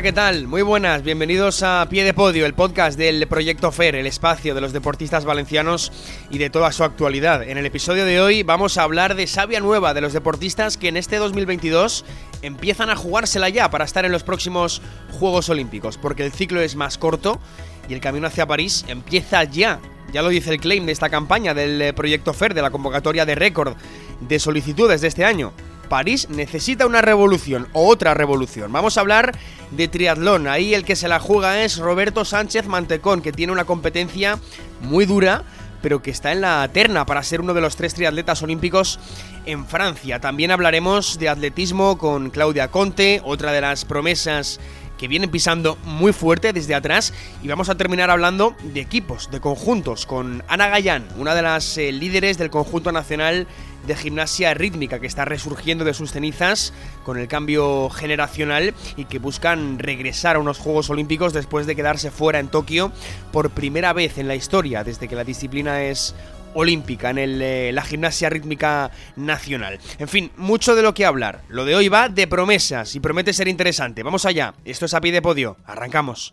Hola, 0.00 0.08
¿qué 0.08 0.12
tal? 0.14 0.46
Muy 0.46 0.62
buenas, 0.62 1.02
bienvenidos 1.02 1.62
a 1.62 1.86
Pie 1.90 2.04
de 2.04 2.14
Podio, 2.14 2.46
el 2.46 2.54
podcast 2.54 2.96
del 2.96 3.26
Proyecto 3.28 3.70
FER, 3.70 3.96
el 3.96 4.06
espacio 4.06 4.54
de 4.54 4.62
los 4.62 4.72
deportistas 4.72 5.26
valencianos 5.26 5.92
y 6.30 6.38
de 6.38 6.48
toda 6.48 6.72
su 6.72 6.84
actualidad. 6.84 7.42
En 7.42 7.58
el 7.58 7.66
episodio 7.66 8.06
de 8.06 8.18
hoy 8.18 8.42
vamos 8.42 8.78
a 8.78 8.84
hablar 8.84 9.14
de 9.14 9.26
Sabia 9.26 9.60
Nueva, 9.60 9.92
de 9.92 10.00
los 10.00 10.14
deportistas 10.14 10.78
que 10.78 10.88
en 10.88 10.96
este 10.96 11.16
2022 11.16 12.06
empiezan 12.40 12.88
a 12.88 12.96
jugársela 12.96 13.50
ya 13.50 13.68
para 13.68 13.84
estar 13.84 14.06
en 14.06 14.12
los 14.12 14.22
próximos 14.22 14.80
Juegos 15.18 15.50
Olímpicos, 15.50 15.98
porque 15.98 16.24
el 16.24 16.32
ciclo 16.32 16.62
es 16.62 16.76
más 16.76 16.96
corto 16.96 17.38
y 17.86 17.92
el 17.92 18.00
camino 18.00 18.26
hacia 18.26 18.46
París 18.46 18.86
empieza 18.88 19.44
ya. 19.44 19.80
Ya 20.14 20.22
lo 20.22 20.30
dice 20.30 20.50
el 20.50 20.60
claim 20.60 20.86
de 20.86 20.92
esta 20.92 21.10
campaña 21.10 21.52
del 21.52 21.92
Proyecto 21.92 22.32
FER, 22.32 22.54
de 22.54 22.62
la 22.62 22.70
convocatoria 22.70 23.26
de 23.26 23.34
récord 23.34 23.76
de 24.20 24.38
solicitudes 24.38 25.02
de 25.02 25.08
este 25.08 25.26
año. 25.26 25.52
París 25.90 26.28
necesita 26.30 26.86
una 26.86 27.02
revolución 27.02 27.68
o 27.74 27.86
otra 27.86 28.14
revolución. 28.14 28.72
Vamos 28.72 28.96
a 28.96 29.02
hablar 29.02 29.36
de 29.72 29.88
triatlón. 29.88 30.46
Ahí 30.46 30.72
el 30.72 30.84
que 30.84 30.96
se 30.96 31.08
la 31.08 31.20
juega 31.20 31.62
es 31.62 31.76
Roberto 31.76 32.24
Sánchez 32.24 32.66
Mantecón, 32.66 33.20
que 33.20 33.32
tiene 33.32 33.52
una 33.52 33.66
competencia 33.66 34.38
muy 34.80 35.04
dura, 35.04 35.42
pero 35.82 36.00
que 36.00 36.10
está 36.10 36.32
en 36.32 36.40
la 36.40 36.66
terna 36.72 37.04
para 37.04 37.22
ser 37.22 37.40
uno 37.40 37.54
de 37.54 37.60
los 37.60 37.76
tres 37.76 37.92
triatletas 37.94 38.42
olímpicos 38.42 39.00
en 39.46 39.66
Francia. 39.66 40.20
También 40.20 40.52
hablaremos 40.52 41.18
de 41.18 41.28
atletismo 41.28 41.98
con 41.98 42.30
Claudia 42.30 42.68
Conte, 42.68 43.20
otra 43.24 43.52
de 43.52 43.60
las 43.60 43.84
promesas 43.84 44.60
que 44.96 45.08
vienen 45.08 45.30
pisando 45.30 45.78
muy 45.84 46.12
fuerte 46.12 46.52
desde 46.52 46.74
atrás 46.74 47.14
y 47.42 47.48
vamos 47.48 47.70
a 47.70 47.74
terminar 47.74 48.10
hablando 48.10 48.54
de 48.62 48.82
equipos, 48.82 49.30
de 49.30 49.40
conjuntos, 49.40 50.04
con 50.04 50.44
Ana 50.46 50.68
Gallán, 50.68 51.08
una 51.16 51.34
de 51.34 51.40
las 51.40 51.78
eh, 51.78 51.90
líderes 51.90 52.36
del 52.36 52.50
conjunto 52.50 52.92
nacional 52.92 53.46
de 53.90 53.96
gimnasia 53.96 54.54
rítmica 54.54 55.00
que 55.00 55.08
está 55.08 55.24
resurgiendo 55.24 55.84
de 55.84 55.94
sus 55.94 56.12
cenizas 56.12 56.72
con 57.04 57.18
el 57.18 57.26
cambio 57.26 57.90
generacional 57.90 58.72
y 58.96 59.06
que 59.06 59.18
buscan 59.18 59.80
regresar 59.80 60.36
a 60.36 60.38
unos 60.38 60.58
Juegos 60.58 60.90
Olímpicos 60.90 61.32
después 61.32 61.66
de 61.66 61.74
quedarse 61.74 62.12
fuera 62.12 62.38
en 62.38 62.46
Tokio 62.46 62.92
por 63.32 63.50
primera 63.50 63.92
vez 63.92 64.18
en 64.18 64.28
la 64.28 64.36
historia 64.36 64.84
desde 64.84 65.08
que 65.08 65.16
la 65.16 65.24
disciplina 65.24 65.82
es 65.82 66.14
olímpica 66.54 67.10
en 67.10 67.18
el, 67.18 67.42
eh, 67.42 67.72
la 67.72 67.82
gimnasia 67.82 68.30
rítmica 68.30 68.92
nacional. 69.16 69.80
En 69.98 70.06
fin, 70.06 70.30
mucho 70.36 70.76
de 70.76 70.82
lo 70.82 70.94
que 70.94 71.04
hablar. 71.04 71.42
Lo 71.48 71.64
de 71.64 71.74
hoy 71.74 71.88
va 71.88 72.08
de 72.08 72.28
promesas 72.28 72.94
y 72.94 73.00
promete 73.00 73.32
ser 73.32 73.48
interesante. 73.48 74.04
Vamos 74.04 74.24
allá. 74.24 74.54
Esto 74.64 74.86
es 74.86 74.94
a 74.94 75.00
pie 75.00 75.10
de 75.10 75.20
podio. 75.20 75.56
Arrancamos. 75.66 76.32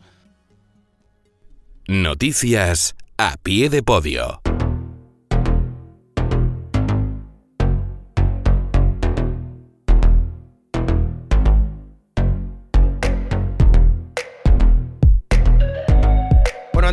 Noticias 1.87 2.95
a 3.17 3.37
pie 3.37 3.69
de 3.69 3.81
podio. 3.81 4.41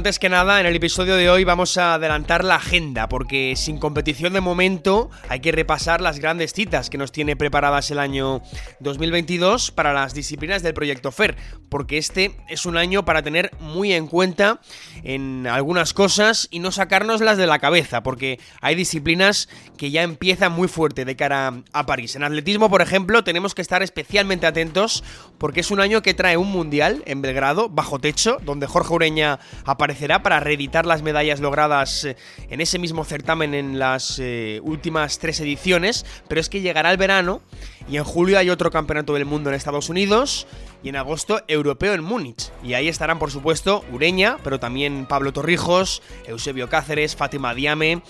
Antes 0.05 0.19
que 0.19 0.29
nada, 0.29 0.61
en 0.61 0.67
el 0.67 0.77
episodio 0.77 1.17
de 1.17 1.31
hoy 1.31 1.45
vamos 1.45 1.79
a 1.79 1.95
adelantar 1.95 2.45
la 2.45 2.57
agenda, 2.57 3.09
porque 3.09 3.55
sin 3.57 3.79
competición 3.79 4.35
de 4.35 4.42
momento 4.42 5.09
hay 5.31 5.41
que 5.41 5.51
repasar 5.51 6.03
las 6.03 6.19
grandes 6.19 6.53
citas 6.53 6.91
que 6.91 6.98
nos 6.98 7.11
tiene 7.11 7.37
preparadas 7.37 7.91
el 7.91 7.98
año 7.98 8.43
2022 8.81 9.70
para 9.70 9.95
las 9.95 10.13
disciplinas 10.13 10.63
del 10.63 10.75
proyecto 10.75 11.11
FER, 11.11 11.37
porque 11.70 11.97
este 11.97 12.37
es 12.51 12.67
un 12.67 12.77
año 12.77 13.07
para 13.07 13.23
tener 13.23 13.51
muy 13.61 13.95
en 13.95 14.07
cuenta 14.07 14.61
en 15.05 15.47
algunas 15.47 15.95
cosas 15.95 16.48
y 16.51 16.59
no 16.59 16.70
sacárnoslas 16.70 17.39
de 17.39 17.47
la 17.47 17.59
cabeza, 17.59 18.03
porque 18.03 18.39
hay 18.61 18.75
disciplinas 18.75 19.48
que 19.79 19.91
ya 19.91 20.03
empiezan 20.03 20.53
muy 20.53 20.69
fuerte 20.69 21.07
de 21.07 21.17
cara 21.17 21.63
a 21.73 21.87
París. 21.87 22.14
En 22.14 22.25
atletismo, 22.25 22.69
por 22.69 22.83
ejemplo, 22.83 23.25
tenemos 23.25 23.55
que 23.55 23.63
estar 23.63 23.83
especialmente 23.83 24.47
atentos 24.47 25.03
porque 25.39 25.61
es 25.61 25.70
un 25.70 25.81
año 25.81 26.03
que 26.03 26.13
trae 26.13 26.37
un 26.37 26.53
mundial 26.53 27.03
en 27.07 27.23
Belgrado, 27.23 27.70
bajo 27.70 27.98
techo, 27.98 28.37
donde 28.43 28.67
Jorge 28.67 28.93
Ureña 28.93 29.39
aparece 29.64 29.94
para 30.23 30.41
reeditar 30.41 30.87
las 30.87 31.03
medallas 31.03 31.41
logradas 31.41 32.05
eh, 32.05 32.17
en 32.51 32.61
ese 32.61 32.79
mismo 32.79 33.05
certamen 33.05 33.55
en 33.55 33.79
las 33.79 34.19
eh, 34.19 34.61
últimas 34.63 35.19
tres 35.19 35.41
ediciones, 35.41 36.05
pero 36.29 36.41
es 36.41 36.49
que 36.49 36.61
llegará 36.61 36.91
el 36.91 36.97
verano 36.97 37.41
y 37.89 37.97
en 37.97 38.05
julio 38.05 38.39
hay 38.39 38.51
otro 38.51 38.71
campeonato 38.71 39.15
del 39.15 39.25
mundo 39.25 39.51
en 39.51 39.57
Estados 39.57 39.89
Unidos 39.89 40.47
y 40.83 40.89
en 40.89 40.97
agosto 40.97 41.43
europeo 41.49 41.95
en 41.95 42.03
Múnich. 42.03 42.51
Y 42.63 42.75
ahí 42.75 42.89
estarán, 42.89 43.19
por 43.19 43.31
supuesto, 43.31 43.85
Ureña, 43.93 44.39
pero 44.43 44.59
también 44.61 45.07
Pablo 45.07 45.33
Torrijos, 45.33 46.03
Eusebio 46.27 46.69
Cáceres, 46.69 47.17
Fátima 47.17 47.55
Diame 47.55 48.03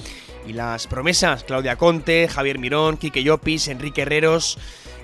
y 0.47 0.53
las 0.53 0.87
promesas, 0.87 1.45
Claudia 1.45 1.77
Conte, 1.77 2.28
Javier 2.28 2.59
Mirón, 2.59 2.97
Quique 2.97 3.22
Llopis, 3.22 3.69
Enrique 3.69 4.03
Herreros 4.03 4.59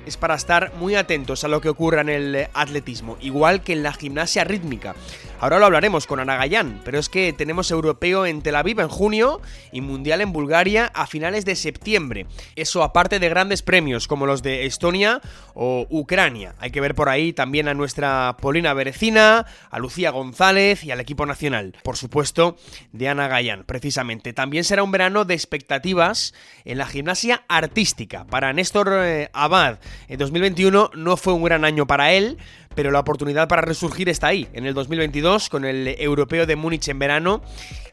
es 0.06 0.16
para 0.16 0.34
estar 0.34 0.72
muy 0.76 0.94
atentos 0.94 1.44
a 1.44 1.48
lo 1.48 1.60
que 1.60 1.68
ocurra 1.68 2.00
en 2.00 2.08
el 2.08 2.48
atletismo, 2.54 3.16
igual 3.20 3.62
que 3.62 3.72
en 3.72 3.82
la 3.82 3.92
gimnasia 3.92 4.44
rítmica. 4.44 4.94
Ahora 5.40 5.58
lo 5.58 5.64
hablaremos 5.64 6.06
con 6.06 6.20
Ana 6.20 6.36
Gallán, 6.36 6.82
pero 6.84 6.98
es 6.98 7.08
que 7.08 7.32
tenemos 7.32 7.70
europeo 7.70 8.26
en 8.26 8.42
Tel 8.42 8.56
Aviv 8.56 8.78
en 8.78 8.88
junio 8.88 9.40
y 9.72 9.80
mundial 9.80 10.20
en 10.20 10.34
Bulgaria 10.34 10.92
a 10.94 11.06
finales 11.06 11.46
de 11.46 11.56
septiembre. 11.56 12.26
Eso 12.56 12.82
aparte 12.82 13.18
de 13.18 13.30
grandes 13.30 13.62
premios 13.62 14.06
como 14.06 14.26
los 14.26 14.42
de 14.42 14.66
Estonia 14.66 15.22
o 15.54 15.86
Ucrania. 15.88 16.56
Hay 16.58 16.70
que 16.70 16.82
ver 16.82 16.94
por 16.94 17.08
ahí 17.08 17.32
también 17.32 17.68
a 17.68 17.74
nuestra 17.74 18.36
Polina 18.38 18.74
Berecina, 18.74 19.46
a 19.70 19.78
Lucía 19.78 20.10
González 20.10 20.84
y 20.84 20.90
al 20.90 21.00
equipo 21.00 21.24
nacional. 21.24 21.74
Por 21.82 21.96
supuesto, 21.96 22.58
de 22.92 23.08
Ana 23.08 23.26
Gallán, 23.26 23.64
precisamente. 23.64 24.34
También 24.34 24.64
será 24.64 24.82
un 24.82 24.92
verano 24.92 25.24
de 25.24 25.32
expectativas 25.32 26.34
en 26.66 26.76
la 26.76 26.84
gimnasia 26.84 27.44
artística. 27.48 28.26
Para 28.26 28.52
Néstor 28.52 28.90
eh, 28.92 29.30
Abad, 29.32 29.78
en 30.08 30.18
2021 30.18 30.90
no 30.96 31.16
fue 31.16 31.32
un 31.32 31.44
gran 31.44 31.64
año 31.64 31.86
para 31.86 32.12
él, 32.12 32.36
pero 32.74 32.90
la 32.90 33.00
oportunidad 33.00 33.48
para 33.48 33.62
resurgir 33.62 34.08
está 34.08 34.28
ahí, 34.28 34.48
en 34.52 34.64
el 34.64 34.74
2022, 34.74 35.48
con 35.48 35.64
el 35.64 35.88
Europeo 35.98 36.46
de 36.46 36.56
Múnich 36.56 36.88
en 36.88 36.98
verano 36.98 37.42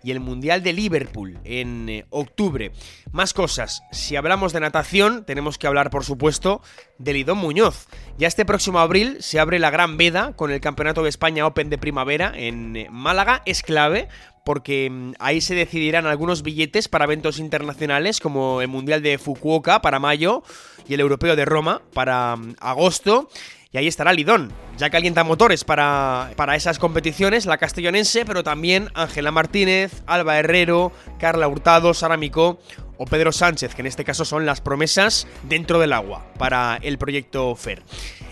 y 0.04 0.12
el 0.12 0.20
Mundial 0.20 0.62
de 0.62 0.74
Liverpool 0.74 1.40
en 1.44 1.90
eh, 1.90 2.06
octubre. 2.10 2.72
Más 3.12 3.34
cosas, 3.34 3.82
si 3.92 4.16
hablamos 4.16 4.54
de 4.54 4.60
natación, 4.60 5.26
tenemos 5.26 5.58
que 5.58 5.68
hablar, 5.68 5.90
por 5.90 6.04
supuesto, 6.04 6.62
de 7.00 7.14
Lidón 7.14 7.40
Muñoz. 7.40 7.88
Ya 8.18 8.28
este 8.28 8.46
próximo 8.46 8.80
abril 8.80 9.18
se 9.20 9.40
abre 9.40 9.60
la 9.60 9.72
Gran 9.72 9.98
Veda 9.98 10.34
con 10.36 10.52
el 10.52 10.62
Campeonato 10.62 11.04
de 11.04 11.10
España 11.10 11.48
Open 11.48 11.70
de 11.70 11.78
Primavera 11.78 12.32
en 12.36 12.76
eh, 12.76 12.88
Málaga. 12.92 13.42
Es 13.46 13.64
clave 13.64 14.08
porque 14.48 14.90
mm, 14.90 15.14
ahí 15.20 15.42
se 15.42 15.56
decidirán 15.56 16.06
algunos 16.06 16.42
billetes 16.42 16.88
para 16.88 17.04
eventos 17.04 17.38
internacionales 17.40 18.22
como 18.22 18.62
el 18.62 18.70
Mundial 18.70 19.02
de 19.02 19.18
Fukuoka 19.18 19.82
para 19.82 20.00
mayo 20.00 20.42
y 20.88 20.94
el 20.94 21.02
Europeo 21.02 21.36
de 21.36 21.44
Roma 21.44 21.82
para 21.94 22.38
mm, 22.38 22.56
agosto. 22.62 23.30
Y 23.78 23.82
ahí 23.82 23.88
estará 23.88 24.12
Lidón, 24.12 24.52
ya 24.80 24.90
calienta 24.90 25.24
motores 25.24 25.64
para, 25.64 26.32
para 26.36 26.56
esas 26.56 26.80
competiciones, 26.80 27.46
la 27.46 27.60
castellonense, 27.60 28.26
pero 28.26 28.42
también 28.44 28.90
Ángela 28.96 29.30
Martínez, 29.30 30.02
Alba 30.08 30.40
Herrero, 30.40 30.92
Carla 31.20 31.48
Hurtado, 31.48 31.94
Sara 31.94 32.18
Micó 32.18 32.58
o 32.98 33.06
Pedro 33.06 33.32
Sánchez, 33.32 33.76
que 33.76 33.84
en 33.84 33.86
este 33.86 34.04
caso 34.04 34.26
son 34.26 34.48
las 34.48 34.62
promesas 34.62 35.28
dentro 35.44 35.78
del 35.78 35.94
agua 35.94 36.26
para 36.40 36.80
el 36.82 36.98
proyecto 36.98 37.56
FER. 37.56 37.84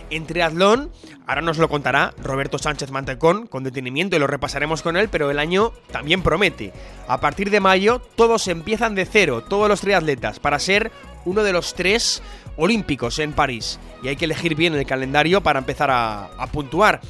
En 0.09 0.27
triatlón, 0.27 0.91
ahora 1.25 1.41
nos 1.41 1.57
lo 1.57 1.67
contará 1.67 2.13
Roberto 2.21 2.59
Sánchez 2.59 2.91
Mantecón 2.91 3.47
con 3.47 3.63
detenimiento 3.63 4.15
y 4.15 4.19
lo 4.19 4.27
repasaremos 4.27 4.81
con 4.81 4.97
él, 4.97 5.09
pero 5.09 5.31
el 5.31 5.39
año 5.39 5.73
también 5.91 6.21
promete. 6.21 6.73
A 7.07 7.19
partir 7.19 7.49
de 7.49 7.59
mayo 7.59 8.01
todos 8.15 8.47
empiezan 8.47 8.95
de 8.95 9.05
cero, 9.05 9.43
todos 9.47 9.67
los 9.67 9.81
triatletas, 9.81 10.39
para 10.39 10.59
ser 10.59 10.91
uno 11.25 11.43
de 11.43 11.53
los 11.53 11.73
tres 11.73 12.21
olímpicos 12.57 13.19
en 13.19 13.33
París. 13.33 13.79
Y 14.03 14.07
hay 14.07 14.15
que 14.15 14.25
elegir 14.25 14.55
bien 14.55 14.75
el 14.75 14.85
calendario 14.85 15.41
para 15.41 15.59
empezar 15.59 15.89
a, 15.91 16.29
puntuar. 16.51 17.01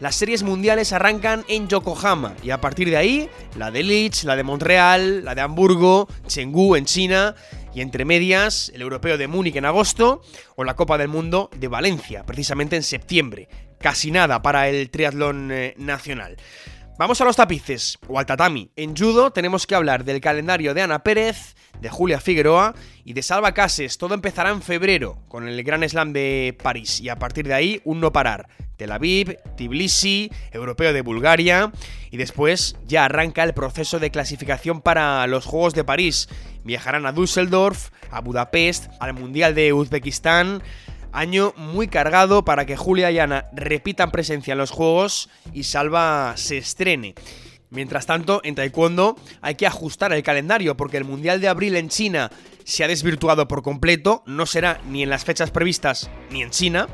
Las 0.00 0.14
series 0.14 0.42
mundiales 0.42 0.92
arrancan 0.92 1.44
en 1.48 1.68
Yokohama 1.68 2.34
y 2.42 2.50
a 2.50 2.60
partir 2.60 2.88
de 2.90 2.96
ahí 2.96 3.28
la 3.56 3.70
de 3.70 3.82
Leeds, 3.82 4.24
la 4.24 4.36
de 4.36 4.42
Montreal, 4.42 5.24
la 5.24 5.34
de 5.34 5.40
Hamburgo, 5.40 6.08
Chengdu 6.26 6.76
en 6.76 6.84
China 6.84 7.34
y 7.74 7.80
entre 7.80 8.04
medias 8.04 8.70
el 8.74 8.82
europeo 8.82 9.18
de 9.18 9.28
Múnich 9.28 9.56
en 9.56 9.64
agosto 9.64 10.22
o 10.56 10.64
la 10.64 10.76
Copa 10.76 10.96
del 10.96 11.08
Mundo 11.08 11.50
de 11.56 11.68
Valencia, 11.68 12.24
precisamente 12.24 12.76
en 12.76 12.82
septiembre. 12.82 13.48
Casi 13.78 14.10
nada 14.10 14.40
para 14.42 14.68
el 14.68 14.90
triatlón 14.90 15.50
eh, 15.52 15.74
nacional. 15.76 16.36
Vamos 16.96 17.20
a 17.20 17.24
los 17.24 17.34
tapices, 17.34 17.98
o 18.06 18.20
al 18.20 18.26
tatami. 18.26 18.70
En 18.76 18.96
judo 18.96 19.32
tenemos 19.32 19.66
que 19.66 19.74
hablar 19.74 20.04
del 20.04 20.20
calendario 20.20 20.74
de 20.74 20.82
Ana 20.82 21.02
Pérez, 21.02 21.56
de 21.80 21.88
Julia 21.88 22.20
Figueroa 22.20 22.74
y 23.04 23.12
de 23.12 23.22
Salva 23.22 23.52
Cases. 23.52 23.98
Todo 23.98 24.14
empezará 24.14 24.50
en 24.50 24.62
febrero 24.62 25.18
con 25.28 25.48
el 25.48 25.62
Gran 25.62 25.88
Slam 25.88 26.12
de 26.12 26.56
París 26.62 27.00
y 27.00 27.08
a 27.08 27.18
partir 27.18 27.46
de 27.46 27.54
ahí 27.54 27.80
un 27.84 28.00
no 28.00 28.12
parar. 28.12 28.48
Tel 28.76 28.92
Aviv, 28.92 29.36
Tbilisi, 29.56 30.30
Europeo 30.50 30.92
de 30.92 31.02
Bulgaria 31.02 31.72
y 32.10 32.16
después 32.16 32.76
ya 32.86 33.04
arranca 33.04 33.44
el 33.44 33.54
proceso 33.54 33.98
de 33.98 34.10
clasificación 34.10 34.80
para 34.80 35.26
los 35.26 35.44
Juegos 35.46 35.74
de 35.74 35.84
París. 35.84 36.28
Viajarán 36.64 37.06
a 37.06 37.12
Düsseldorf, 37.12 37.90
a 38.10 38.20
Budapest, 38.20 38.90
al 39.00 39.14
Mundial 39.14 39.54
de 39.54 39.72
Uzbekistán. 39.72 40.62
Año 41.12 41.54
muy 41.56 41.86
cargado 41.86 42.44
para 42.44 42.66
que 42.66 42.76
Julia 42.76 43.12
y 43.12 43.20
Ana 43.20 43.44
repitan 43.52 44.10
presencia 44.10 44.52
en 44.52 44.58
los 44.58 44.72
Juegos 44.72 45.28
y 45.52 45.62
Salva 45.62 46.32
se 46.36 46.58
estrene. 46.58 47.14
Mientras 47.74 48.06
tanto, 48.06 48.40
en 48.44 48.54
Taekwondo 48.54 49.16
hay 49.40 49.56
que 49.56 49.66
ajustar 49.66 50.12
el 50.12 50.22
calendario 50.22 50.76
porque 50.76 50.96
el 50.96 51.04
Mundial 51.04 51.40
de 51.40 51.48
Abril 51.48 51.74
en 51.74 51.88
China 51.88 52.30
se 52.64 52.84
ha 52.84 52.88
desvirtuado 52.88 53.48
por 53.48 53.62
completo, 53.62 54.22
no 54.26 54.46
será 54.46 54.80
ni 54.88 55.02
en 55.02 55.10
las 55.10 55.24
fechas 55.24 55.50
previstas 55.50 56.08
ni 56.30 56.42
en 56.42 56.50
China, 56.50 56.88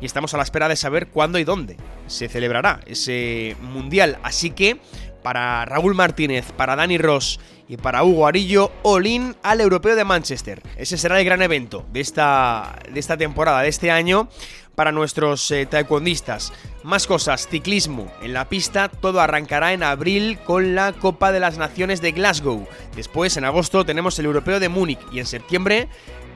y 0.00 0.04
estamos 0.04 0.34
a 0.34 0.36
la 0.36 0.42
espera 0.42 0.68
de 0.68 0.76
saber 0.76 1.08
cuándo 1.08 1.38
y 1.38 1.44
dónde 1.44 1.76
se 2.06 2.28
celebrará 2.28 2.80
ese 2.86 3.56
Mundial. 3.62 4.18
Así 4.22 4.50
que, 4.50 4.78
para 5.26 5.64
Raúl 5.64 5.96
Martínez, 5.96 6.52
para 6.52 6.76
Dani 6.76 6.98
Ross 6.98 7.40
y 7.66 7.78
para 7.78 8.04
Hugo 8.04 8.28
Arillo, 8.28 8.70
all 8.84 9.34
al 9.42 9.60
Europeo 9.60 9.96
de 9.96 10.04
Manchester. 10.04 10.62
Ese 10.76 10.96
será 10.96 11.18
el 11.18 11.24
gran 11.24 11.42
evento 11.42 11.84
de 11.92 11.98
esta, 11.98 12.78
de 12.92 13.00
esta 13.00 13.16
temporada, 13.16 13.62
de 13.62 13.68
este 13.68 13.90
año, 13.90 14.28
para 14.76 14.92
nuestros 14.92 15.50
eh, 15.50 15.66
taekwondistas. 15.66 16.52
Más 16.84 17.08
cosas, 17.08 17.48
ciclismo. 17.48 18.06
En 18.22 18.34
la 18.34 18.48
pista 18.48 18.88
todo 18.88 19.20
arrancará 19.20 19.72
en 19.72 19.82
abril 19.82 20.38
con 20.46 20.76
la 20.76 20.92
Copa 20.92 21.32
de 21.32 21.40
las 21.40 21.58
Naciones 21.58 22.00
de 22.00 22.12
Glasgow. 22.12 22.64
Después, 22.94 23.36
en 23.36 23.46
agosto, 23.46 23.84
tenemos 23.84 24.16
el 24.20 24.26
Europeo 24.26 24.60
de 24.60 24.68
Múnich 24.68 25.00
y 25.10 25.18
en 25.18 25.26
septiembre, 25.26 25.88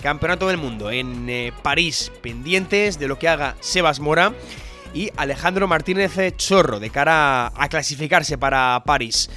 Campeonato 0.02 0.48
del 0.48 0.56
Mundo 0.56 0.90
en 0.90 1.30
eh, 1.30 1.52
París, 1.62 2.10
pendientes 2.22 2.98
de 2.98 3.06
lo 3.06 3.20
que 3.20 3.28
haga 3.28 3.54
Sebas 3.60 4.00
Mora 4.00 4.32
y 4.94 5.10
Alejandro 5.16 5.68
Martínez 5.68 6.12
Chorro 6.36 6.80
de 6.80 6.90
cara 6.90 7.52
a 7.54 7.68
clasificarse 7.68 8.38
para 8.38 8.82
París. 8.84 9.30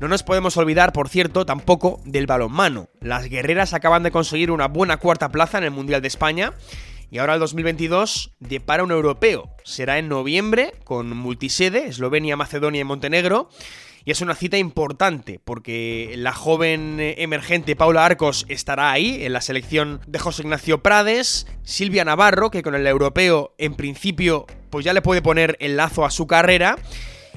No 0.00 0.08
nos 0.08 0.22
podemos 0.22 0.56
olvidar, 0.56 0.92
por 0.92 1.08
cierto, 1.08 1.46
tampoco 1.46 2.00
del 2.04 2.26
balonmano. 2.26 2.88
Las 3.00 3.28
guerreras 3.28 3.72
acaban 3.72 4.02
de 4.02 4.10
conseguir 4.10 4.50
una 4.50 4.68
buena 4.68 4.98
cuarta 4.98 5.30
plaza 5.30 5.58
en 5.58 5.64
el 5.64 5.70
Mundial 5.70 6.02
de 6.02 6.08
España 6.08 6.52
y 7.10 7.18
ahora 7.18 7.34
el 7.34 7.40
2022 7.40 8.32
depara 8.40 8.84
un 8.84 8.90
europeo. 8.90 9.48
Será 9.64 9.98
en 9.98 10.08
noviembre 10.08 10.74
con 10.84 11.16
multisede, 11.16 11.86
Eslovenia, 11.86 12.36
Macedonia 12.36 12.80
y 12.80 12.84
Montenegro. 12.84 13.48
Y 14.04 14.12
es 14.12 14.20
una 14.20 14.36
cita 14.36 14.56
importante 14.56 15.40
porque 15.42 16.14
la 16.16 16.32
joven 16.32 16.98
emergente 17.00 17.74
Paula 17.74 18.04
Arcos 18.04 18.46
estará 18.48 18.92
ahí 18.92 19.24
en 19.24 19.32
la 19.32 19.40
selección 19.40 20.00
de 20.06 20.20
José 20.20 20.42
Ignacio 20.42 20.80
Prades, 20.80 21.48
Silvia 21.64 22.04
Navarro, 22.04 22.50
que 22.50 22.62
con 22.62 22.76
el 22.76 22.86
europeo 22.86 23.54
en 23.58 23.74
principio 23.74 24.46
pues 24.76 24.84
ya 24.84 24.92
le 24.92 25.00
puede 25.00 25.22
poner 25.22 25.56
el 25.60 25.78
lazo 25.78 26.04
a 26.04 26.10
su 26.10 26.26
carrera 26.26 26.76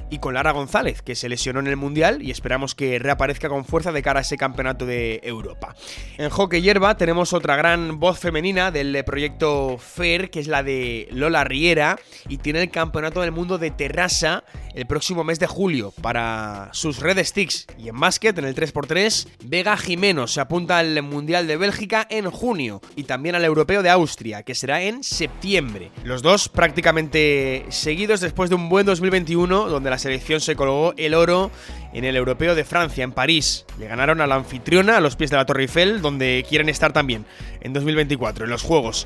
y 0.10 0.20
con 0.20 0.34
Lara 0.34 0.52
González, 0.52 1.02
que 1.02 1.16
se 1.16 1.30
lesionó 1.30 1.60
en 1.60 1.68
el 1.68 1.78
Mundial 1.78 2.22
y 2.22 2.32
esperamos 2.32 2.76
que 2.76 3.00
reaparezca 3.00 3.50
con 3.50 3.66
fuerza 3.66 3.92
de 3.92 4.02
cara 4.02 4.20
a 4.20 4.22
ese 4.22 4.38
campeonato 4.38 4.86
de 4.86 5.22
Europa. 5.24 5.76
En 6.18 6.30
hockey 6.30 6.62
hierba 6.62 6.98
tenemos 6.98 7.34
otra 7.34 7.56
gran 7.56 8.00
voz 8.00 8.20
femenina 8.20 8.72
del 8.72 9.04
proyecto 9.06 9.78
FAIR, 9.78 10.30
que 10.30 10.40
es 10.40 10.48
la 10.48 10.64
de 10.64 11.08
Lola 11.12 11.44
Riera, 11.44 11.98
y 12.28 12.38
tiene 12.38 12.62
el 12.62 12.72
campeonato 12.72 13.22
del 13.22 13.32
mundo 13.32 13.58
de 13.58 13.72
Terrassa 13.72 14.44
el 14.74 14.86
próximo 14.86 15.24
mes 15.24 15.40
de 15.40 15.48
julio 15.48 15.94
para 16.02 16.70
sus 16.74 17.00
Red 17.00 17.24
Sticks. 17.24 17.68
Y 17.78 17.90
en 17.90 18.00
básquet, 18.00 18.38
en 18.38 18.46
el 18.46 18.56
3x3, 18.56 19.28
Vega 19.44 19.78
Jimeno 19.78 20.28
se 20.28 20.42
apunta 20.42 20.78
al 20.78 21.02
Mundial 21.02 21.48
de 21.48 21.58
Bélgica 21.58 22.08
en 22.10 22.30
junio 22.30 22.82
y 22.96 23.04
también 23.04 23.36
al 23.36 23.46
Europeo 23.46 23.84
de 23.84 23.90
Austria, 23.90 24.44
que 24.44 24.56
será 24.56 24.82
en 24.82 25.04
septiembre. 25.04 25.92
Los 26.04 26.22
dos 26.22 26.50
prácticamente 26.50 27.66
seguidos 27.70 28.22
después 28.22 28.50
de 28.50 28.56
un 28.56 28.70
buen 28.70 28.86
2021 28.86 29.70
donde 29.70 29.90
la 29.90 29.99
selección 30.00 30.42
se 30.42 30.56
colgó 30.56 30.94
el 30.98 31.13
oro 31.13 31.51
en 31.94 32.06
el 32.06 32.16
Europeo 32.16 32.56
de 32.56 32.63
Francia, 32.63 33.04
en 33.04 33.12
París. 33.12 33.66
Le 33.78 33.88
ganaron 33.88 34.22
a 34.22 34.28
la 34.28 34.36
anfitriona 34.36 34.98
a 34.98 35.01
los 35.01 35.16
pies 35.16 35.30
de 35.30 35.38
la 35.38 35.46
Torre 35.46 35.63
Eiffel, 35.63 36.01
donde 36.01 36.46
quieren 36.48 36.69
estar 36.69 36.94
también 36.94 37.25
en 37.62 37.74
2024, 37.74 38.46
en 38.46 38.51
los 38.51 38.63
Juegos 38.63 39.06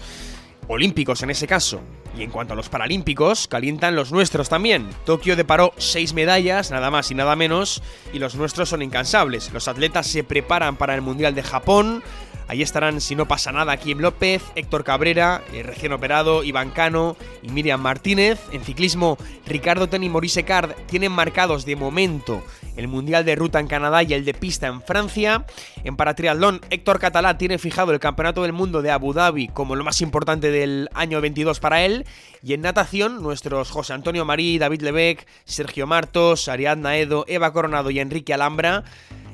olímpicos 0.68 1.24
en 1.24 1.30
ese 1.30 1.48
caso. 1.48 1.82
Y 2.18 2.24
en 2.24 2.30
cuanto 2.30 2.54
a 2.54 2.56
los 2.56 2.70
paralímpicos, 2.70 3.48
calientan 3.48 3.96
los 3.96 4.12
nuestros 4.12 4.50
también. 4.50 4.90
Tokio 5.06 5.36
deparó 5.36 5.74
seis 5.78 6.14
medallas, 6.14 6.70
nada 6.72 6.92
más 6.92 7.10
y 7.12 7.16
nada 7.16 7.36
menos, 7.36 7.82
y 8.14 8.20
los 8.20 8.36
nuestros 8.36 8.70
son 8.70 8.82
incansables. 8.82 9.52
Los 9.52 9.68
atletas 9.68 10.08
se 10.08 10.24
preparan 10.24 10.76
para 10.76 10.96
el 10.96 11.02
Mundial 11.02 11.34
de 11.34 11.44
Japón. 11.44 12.04
Ahí 12.48 12.62
estarán, 12.62 13.02
si 13.02 13.16
no 13.16 13.28
pasa 13.28 13.52
nada, 13.52 13.78
Kim 13.78 14.00
López, 14.00 14.44
Héctor 14.56 14.84
Cabrera, 14.84 15.42
eh, 15.54 15.64
recién 15.64 15.94
operado, 15.94 16.44
Iván 16.44 16.72
Cano 16.72 17.16
y 17.42 17.50
Miriam 17.50 17.82
Martínez. 17.82 18.40
En 18.52 18.64
ciclismo, 18.64 19.18
Ricardo 19.46 19.88
Ten 19.88 20.04
y 20.04 20.10
Maurice 20.10 20.44
Card 20.44 20.72
tienen 20.88 21.12
marcados 21.12 21.66
de 21.66 21.76
momento 21.76 22.44
el 22.76 22.88
Mundial 22.88 23.26
de 23.26 23.36
Ruta 23.36 23.60
en 23.60 23.68
Canadá 23.68 24.04
y 24.04 24.14
el 24.14 24.26
de 24.26 24.34
Pista 24.34 24.68
en 24.68 24.82
Francia. 24.82 25.46
En 25.84 25.96
paratriatlón, 25.96 26.62
Héctor 26.70 27.00
Catalá 27.00 27.38
tiene 27.38 27.58
fijado 27.58 27.92
el 27.92 28.00
Campeonato 28.00 28.44
del 28.44 28.54
Mundo 28.54 28.82
de 28.82 28.92
Abu 28.92 29.14
Dhabi 29.14 29.48
como 29.48 29.76
lo 29.76 29.84
más 29.84 30.02
importante 30.02 30.52
del 30.52 30.90
año 30.94 31.22
22 31.22 31.60
para 31.60 31.84
él. 31.84 32.06
Y 32.42 32.54
en 32.54 32.62
natación, 32.62 33.22
nuestros 33.22 33.72
José 33.72 33.94
Antonio 33.94 34.26
Marí, 34.26 34.58
David 34.58 34.82
Lebec, 34.82 35.26
Sergio 35.46 35.88
Martos, 35.88 36.48
Ariadna 36.48 36.98
Edo, 36.98 37.26
Eva 37.28 37.54
Coronado 37.54 37.90
y 37.90 38.00
Enrique 38.00 38.34
Alhambra 38.34 38.84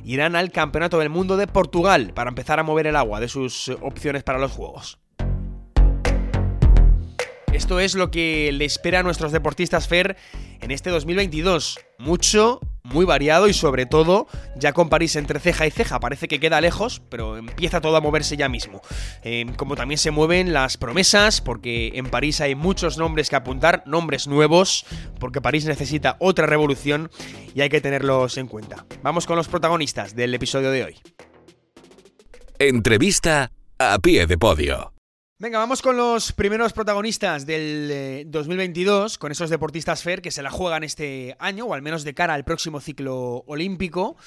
irán 0.03 0.35
al 0.35 0.51
Campeonato 0.51 0.99
del 0.99 1.09
Mundo 1.09 1.37
de 1.37 1.47
Portugal 1.47 2.11
para 2.13 2.29
empezar 2.29 2.59
a 2.59 2.63
mover 2.63 2.87
el 2.87 2.95
agua 2.95 3.19
de 3.19 3.27
sus 3.27 3.69
opciones 3.81 4.23
para 4.23 4.39
los 4.39 4.51
Juegos. 4.51 4.99
Esto 7.53 7.79
es 7.79 7.95
lo 7.95 8.11
que 8.11 8.51
le 8.51 8.65
espera 8.65 8.99
a 8.99 9.03
nuestros 9.03 9.31
deportistas 9.31 9.87
FER 9.87 10.15
en 10.61 10.71
este 10.71 10.89
2022. 10.89 11.79
Mucho, 11.97 12.59
muy 12.83 13.05
variado 13.05 13.47
y 13.47 13.53
sobre 13.53 13.85
todo 13.85 14.27
ya 14.55 14.73
con 14.73 14.89
París 14.89 15.15
entre 15.15 15.39
ceja 15.39 15.67
y 15.67 15.71
ceja. 15.71 15.99
Parece 15.99 16.27
que 16.27 16.39
queda 16.39 16.61
lejos, 16.61 17.01
pero 17.09 17.37
empieza 17.37 17.81
todo 17.81 17.95
a 17.97 18.01
moverse 18.01 18.37
ya 18.37 18.49
mismo. 18.49 18.81
Eh, 19.23 19.45
como 19.57 19.75
también 19.75 19.97
se 19.97 20.11
mueven 20.11 20.53
las 20.53 20.77
promesas, 20.77 21.41
porque 21.41 21.91
en 21.95 22.05
París 22.05 22.41
hay 22.41 22.55
muchos 22.55 22.97
nombres 22.97 23.29
que 23.29 23.35
apuntar, 23.35 23.83
nombres 23.85 24.27
nuevos, 24.27 24.85
porque 25.19 25.41
París 25.41 25.65
necesita 25.65 26.17
otra 26.19 26.45
revolución 26.45 27.09
y 27.53 27.61
hay 27.61 27.69
que 27.69 27.81
tenerlos 27.81 28.37
en 28.37 28.47
cuenta. 28.47 28.85
Vamos 29.03 29.25
con 29.25 29.35
los 29.35 29.47
protagonistas 29.47 30.15
del 30.15 30.33
episodio 30.33 30.71
de 30.71 30.83
hoy. 30.83 30.95
Entrevista 32.57 33.51
a 33.77 33.99
pie 33.99 34.27
de 34.27 34.37
podio. 34.37 34.98
Venga, 35.41 35.57
vamos 35.57 35.81
con 35.81 35.95
los 35.95 36.33
primeros 36.33 36.73
protagonistas 36.73 37.45
del 37.45 38.25
2022, 38.29 39.15
eh, 39.15 39.19
con 39.19 39.31
esos 39.31 39.49
deportistas 39.49 40.03
FER 40.03 40.21
que 40.21 40.31
se 40.31 40.43
la 40.43 40.51
juegan 40.51 40.83
este 40.83 41.37
año, 41.39 41.63
o 41.63 41.73
al 41.73 41.81
menos 41.81 42.03
de 42.03 42.13
cara 42.13 42.33
al 42.33 42.43
próximo 42.43 42.81
ciclo 42.81 43.45
olímpico, 43.47 44.17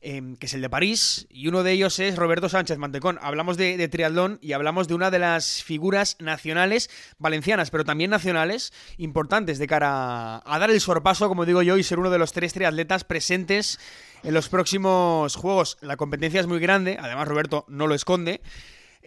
em, 0.00 0.34
que 0.34 0.46
es 0.46 0.54
el 0.54 0.62
de 0.62 0.68
París, 0.68 1.28
y 1.30 1.46
uno 1.46 1.62
de 1.62 1.70
ellos 1.70 2.00
es 2.00 2.16
Roberto 2.16 2.48
Sánchez 2.48 2.78
Mantecón. 2.78 3.16
Hablamos 3.22 3.56
de, 3.56 3.86
triatlón 3.86 4.40
y 4.42 4.54
hablamos 4.54 4.88
de 4.88 4.94
una 4.94 5.12
de 5.12 5.20
las 5.20 5.62
figuras 5.62 6.16
nacionales 6.18 6.90
valencianas, 7.20 7.70
pero 7.70 7.84
también 7.84 8.10
nacionales, 8.10 8.72
importantes 8.98 9.60
de 9.60 9.68
cara 9.68 10.42
a 10.44 10.58
dar 10.58 10.70
el 10.72 10.80
sorpaso, 10.80 11.28
como 11.28 11.46
digo 11.46 11.62
yo, 11.62 11.76
y 11.76 11.84
ser 11.84 12.00
uno 12.00 12.10
de 12.10 12.18
los 12.18 12.32
tres 12.32 12.52
triatletas 12.52 13.04
presentes 13.04 13.78
en 14.24 14.34
los 14.34 14.48
próximos 14.48 15.36
Juegos. 15.36 15.78
La 15.80 15.96
competencia 15.96 16.40
es 16.40 16.48
muy 16.48 16.58
grande, 16.58 16.98
además 17.00 17.28
Roberto 17.28 17.66
no 17.68 17.86
lo 17.86 17.94
esconde. 17.94 18.40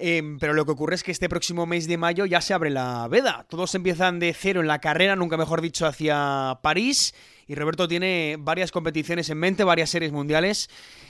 Em, 0.02 0.40
pero 0.40 0.54
lo 0.54 0.66
que 0.66 0.72
ocurre 0.72 0.96
es 0.96 1.04
que 1.04 1.12
este 1.12 1.28
próximo 1.28 1.66
mes 1.66 1.86
de 1.86 1.98
mayo 1.98 2.26
ya 2.26 2.40
se 2.40 2.54
abre 2.54 2.70
la 2.70 3.08
veda. 3.10 3.46
Todos 3.50 3.76
empiezan 3.76 4.20
de 4.20 4.34
cero 4.34 4.62
en 4.62 4.68
la 4.68 4.80
carrera, 4.80 5.18
nunca 5.18 5.36
mejor 5.36 5.60
dicho, 5.62 5.86
hacia 5.86 6.60
París. 6.64 7.14
Y 7.48 7.56
Roberto 7.56 7.88
tiene 7.88 8.38
varias 8.40 8.72
competiciones 8.72 9.30
en 9.30 9.40
mente, 9.40 9.64
varias 9.66 9.90
series 9.90 10.14
mundiales 10.14 10.70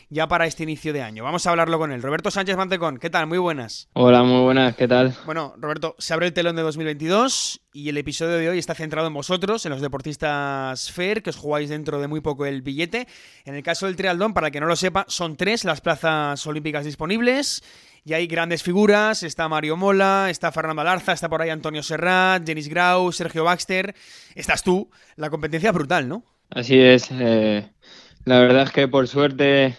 ya 0.10 0.28
para 0.28 0.48
este 0.48 0.64
inicio 0.64 0.92
de 0.92 1.04
año. 1.04 1.24
Vamos 1.24 1.46
a 1.46 1.52
hablarlo 1.52 1.78
con 1.78 1.92
él. 1.92 2.02
Roberto 2.02 2.32
Sánchez 2.32 2.58
Mantecón, 2.58 2.98
¿qué 2.98 3.10
tal? 3.10 3.28
Muy 3.28 3.38
buenas. 3.38 3.90
Hola, 3.94 4.24
muy 4.24 4.42
buenas, 4.42 4.76
¿qué 4.76 4.88
tal? 4.88 5.16
Bueno, 5.26 5.54
Roberto, 5.58 5.96
se 6.00 6.14
abre 6.14 6.28
el 6.28 6.34
telón 6.34 6.56
de 6.56 6.64
2022 6.64 7.62
y 7.74 7.90
el 7.90 7.98
episodio 7.98 8.38
de 8.38 8.50
hoy 8.50 8.58
está 8.58 8.74
centrado 8.74 9.08
en 9.08 9.14
vosotros, 9.14 9.66
en 9.66 9.72
los 9.72 9.82
deportistas 9.82 10.92
FAIR, 10.92 11.22
que 11.22 11.30
os 11.30 11.36
jugáis 11.36 11.70
dentro 11.70 12.02
de 12.02 12.08
muy 12.08 12.22
poco 12.22 12.48
el 12.48 12.64
billete. 12.64 13.08
En 13.46 13.54
el 13.54 13.62
caso 13.62 13.86
del 13.86 13.96
trialdón, 13.96 14.34
para 14.34 14.50
que 14.50 14.60
no 14.60 14.66
lo 14.66 14.76
sepa, 14.76 15.06
son 15.08 15.36
tres 15.36 15.64
las 15.64 15.82
plazas 15.82 16.46
olímpicas 16.48 16.86
disponibles 16.86 17.62
y 18.04 18.14
hay 18.14 18.28
grandes 18.28 18.64
figuras, 18.64 19.24
está 19.24 19.48
Mario 19.48 19.78
Mola, 19.78 20.30
está 20.30 20.52
Fernando 20.52 20.82
Alarza, 20.82 21.14
está 21.14 21.30
por 21.30 21.42
ahí 21.42 21.50
Antonio 21.50 21.84
Serrat, 21.84 22.46
Jenis 22.46 22.70
Grau, 22.70 23.12
Sergio 23.12 23.44
Baxter, 23.44 23.96
estás 24.36 24.64
tú, 24.64 24.90
la 25.16 25.30
competencia 25.30 25.72
brutal, 25.72 26.08
¿no? 26.08 26.24
Así 26.50 26.80
es, 26.80 27.10
eh, 27.12 27.70
la 28.26 28.40
verdad 28.40 28.64
es 28.64 28.72
que 28.72 28.88
por 28.88 29.08
suerte 29.08 29.76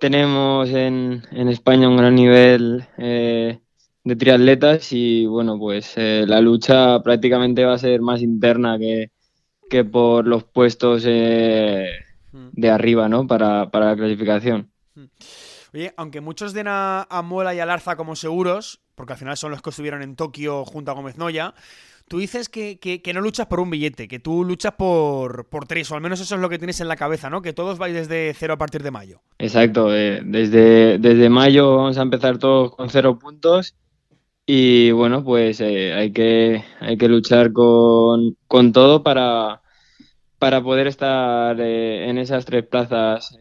tenemos 0.00 0.70
en, 0.70 1.22
España 1.32 1.88
un 1.88 1.96
gran 1.96 2.14
nivel 2.14 2.86
eh, 2.96 3.58
de 4.04 4.16
triatletas 4.16 4.92
y 4.92 5.26
bueno, 5.26 5.58
pues 5.58 5.92
eh, 5.96 6.24
la 6.26 6.40
lucha 6.40 7.02
prácticamente 7.02 7.64
va 7.64 7.74
a 7.74 7.78
ser 7.78 8.00
más 8.00 8.22
interna 8.22 8.78
que, 8.78 9.10
que 9.68 9.84
por 9.84 10.26
los 10.26 10.44
puestos 10.44 11.02
mm. 11.02 12.50
de 12.52 12.70
arriba, 12.70 13.08
¿no? 13.08 13.26
Para, 13.26 13.70
para 13.70 13.86
la 13.86 13.96
clasificación. 13.96 14.70
Mm. 14.94 15.04
Oye, 15.74 15.92
aunque 15.96 16.20
muchos 16.20 16.52
den 16.52 16.66
a, 16.68 17.06
a 17.10 17.54
y 17.54 17.60
a 17.60 17.66
Larza 17.66 17.96
como 17.96 18.16
seguros, 18.16 18.80
porque 18.94 19.12
al 19.12 19.18
final 19.18 19.36
son 19.36 19.50
los 19.50 19.62
que 19.62 19.70
estuvieron 19.70 20.02
en 20.02 20.16
Tokio 20.16 20.64
junto 20.64 20.90
a 20.90 20.94
Gómez 20.94 21.16
Noya, 21.18 21.54
tú 22.08 22.18
dices 22.18 22.48
que, 22.48 23.00
no 23.14 23.20
luchas 23.20 23.46
por 23.46 23.60
un 23.60 23.70
billete, 23.70 24.08
que 24.08 24.18
tú 24.18 24.44
luchas 24.44 24.72
por, 24.72 25.48
por 25.48 25.66
tres, 25.66 25.90
o 25.90 25.94
al 25.94 26.00
menos 26.00 26.20
eso 26.20 26.34
es 26.34 26.40
lo 26.40 26.48
que 26.48 26.58
tienes 26.58 26.80
en 26.80 26.88
la 26.88 26.96
cabeza, 26.96 27.30
¿no? 27.30 27.42
Que 27.42 27.52
todos 27.52 27.78
vais 27.78 27.94
desde 27.94 28.34
cero 28.34 28.54
a 28.54 28.58
partir 28.58 28.82
de 28.82 28.90
mayo. 28.90 29.20
Exacto, 29.38 29.94
eh, 29.94 30.22
desde, 30.24 30.98
desde 30.98 31.28
mayo 31.28 31.76
vamos 31.76 31.98
a 31.98 32.02
empezar 32.02 32.38
todos 32.38 32.74
con 32.74 32.90
cero 32.90 33.18
puntos 33.18 33.76
y 34.46 34.90
bueno, 34.92 35.22
pues 35.22 35.60
eh, 35.60 35.92
hay, 35.92 36.10
que, 36.12 36.64
hay 36.80 36.96
que 36.96 37.08
luchar 37.08 37.52
con, 37.52 38.36
todo 38.72 39.02
para, 39.02 39.60
para 40.38 40.62
poder 40.62 40.86
estar 40.86 41.60
eh, 41.60 42.08
en 42.08 42.18
esas 42.18 42.46
tres 42.46 42.66
plazas 42.66 43.36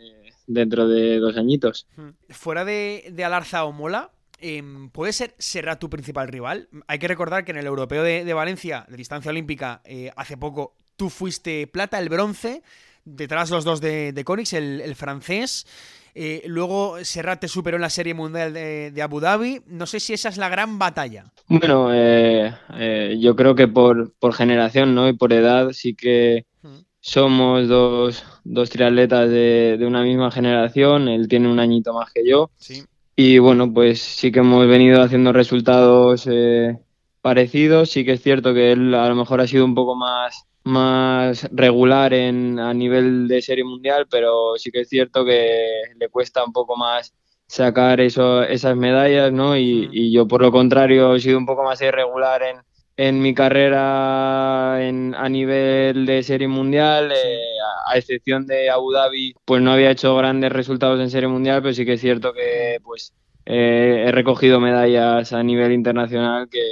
dentro 0.47 0.87
de 0.87 1.19
dos 1.19 1.37
añitos. 1.37 1.87
Fuera 2.29 2.65
de, 2.65 3.09
de 3.11 3.23
Alarza 3.23 3.65
o 3.65 3.71
Mola, 3.71 4.11
Em, 4.39 4.89
¿Puede 4.89 5.13
ser 5.13 5.33
será 5.39 5.79
tu 5.79 5.89
principal 5.89 6.27
rival? 6.27 6.69
Hay 6.87 6.99
que 6.99 7.07
recordar 7.07 7.43
que 7.43 7.51
en 7.51 7.57
el 7.57 7.65
europeo 7.65 8.03
de, 8.03 8.33
Valencia, 8.33 8.85
de 8.87 8.97
distancia 8.97 9.31
olímpica, 9.31 9.81
eh, 9.83 10.11
hace 10.15 10.37
poco 10.37 10.75
tú 10.95 11.09
fuiste 11.09 11.65
plata, 11.67 11.99
el 11.99 12.09
bronce, 12.09 12.61
detrás 13.03 13.49
los 13.49 13.63
dos 13.63 13.81
de, 13.81 14.11
de 14.11 14.81
el, 14.83 14.95
francés. 14.95 15.65
Eh, 16.13 16.43
luego 16.45 17.03
Serrat 17.03 17.41
te 17.41 17.47
superó 17.47 17.77
en 17.77 17.81
la 17.81 17.89
Serie 17.89 18.13
Mundial 18.13 18.53
de, 18.53 19.01
Abu 19.01 19.19
Dhabi. 19.19 19.61
No 19.67 19.85
sé 19.85 19.99
si 19.99 20.13
esa 20.13 20.29
es 20.29 20.37
la 20.37 20.49
gran 20.49 20.77
batalla. 20.77 21.31
Bueno, 21.47 21.89
eh, 21.91 23.17
yo 23.19 23.35
creo 23.35 23.55
que 23.55 23.67
por, 23.67 24.13
generación 24.33 24.93
¿no? 24.93 25.07
y 25.07 25.13
por 25.13 25.33
edad 25.33 25.71
sí 25.73 25.95
que 25.95 26.45
mm. 26.61 26.77
Somos 27.07 27.69
dos, 27.69 28.25
dos 28.43 28.69
triatletas 28.69 29.29
de, 29.29 29.77
de, 29.79 29.85
una 29.85 30.03
misma 30.03 30.29
generación. 30.29 31.07
Él 31.07 31.29
tiene 31.29 31.49
un 31.49 31.57
añito 31.57 31.93
más 31.93 32.11
que 32.11 32.27
yo. 32.27 32.51
Sí. 32.57 32.83
Y 33.15 33.37
bueno, 33.37 33.73
pues 33.73 34.01
sí 34.01 34.29
que 34.29 34.39
hemos 34.39 34.67
venido 34.67 35.01
haciendo 35.01 35.31
resultados 35.31 36.27
eh, 36.29 36.77
parecidos. 37.21 37.91
Sí 37.91 38.03
que 38.03 38.11
es 38.11 38.21
cierto 38.21 38.53
que 38.53 38.73
él 38.73 38.93
a 38.93 39.07
lo 39.07 39.15
mejor 39.15 39.39
ha 39.39 39.47
sido 39.47 39.63
un 39.63 39.73
poco 39.73 39.95
más, 39.95 40.47
más 40.65 41.47
regular 41.53 42.13
en, 42.13 42.59
a 42.59 42.73
nivel 42.73 43.29
de 43.29 43.41
serie 43.41 43.63
mundial, 43.63 44.07
pero 44.11 44.57
sí 44.57 44.69
que 44.69 44.81
es 44.81 44.89
cierto 44.89 45.23
que 45.23 45.61
le 45.97 46.09
cuesta 46.09 46.43
un 46.43 46.51
poco 46.51 46.75
más 46.75 47.13
sacar 47.47 48.01
eso, 48.01 48.43
esas 48.43 48.75
medallas, 48.75 49.31
¿no? 49.31 49.55
Y, 49.55 49.87
y, 49.93 50.11
yo 50.11 50.27
por 50.27 50.41
lo 50.41 50.51
contrario 50.51 51.15
he 51.15 51.21
sido 51.21 51.37
un 51.37 51.45
poco 51.45 51.63
más 51.63 51.81
irregular 51.81 52.43
en, 52.43 52.57
en 52.97 53.21
mi 53.21 53.35
carrera 53.35 54.77
en, 54.81 55.13
a 55.15 55.29
nivel 55.29 56.07
de 56.07 56.23
serie 56.23 56.47
mundial, 56.47 57.11
eh, 57.11 57.39
a, 57.87 57.95
excepción 57.95 58.47
de 58.47 58.71
Abu 58.71 58.91
Dhabi, 58.91 59.35
pues 59.45 59.61
no 59.61 59.71
había 59.71 59.91
hecho 59.91 60.15
grandes 60.15 60.51
resultados 60.51 60.99
en 60.99 61.11
serie 61.11 61.29
mundial, 61.29 61.61
pero 61.61 61.75
sí 61.75 61.85
que 61.85 61.93
es 61.93 62.01
cierto 62.01 62.33
que 62.33 62.79
pues 62.83 63.13
eh, 63.45 64.05
he 64.07 64.11
recogido 64.11 64.59
medallas 64.59 65.31
a 65.31 65.43
nivel 65.43 65.71
internacional 65.71 66.49
que, 66.49 66.63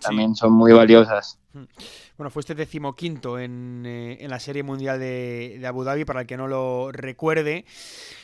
también 0.00 0.36
son 0.36 0.52
muy 0.52 0.72
valiosas. 0.72 1.38
Bueno, 2.16 2.30
fuiste 2.30 2.54
decimoquinto 2.54 3.38
en, 3.38 3.82
eh, 3.84 4.16
en 4.20 4.30
la 4.30 4.40
Serie 4.40 4.62
Mundial 4.62 4.98
de, 4.98 5.58
de, 5.60 5.66
Abu 5.66 5.84
Dhabi, 5.84 6.06
para 6.06 6.22
el 6.22 6.26
que 6.26 6.38
no 6.38 6.48
lo 6.48 6.90
recuerde. 6.90 7.66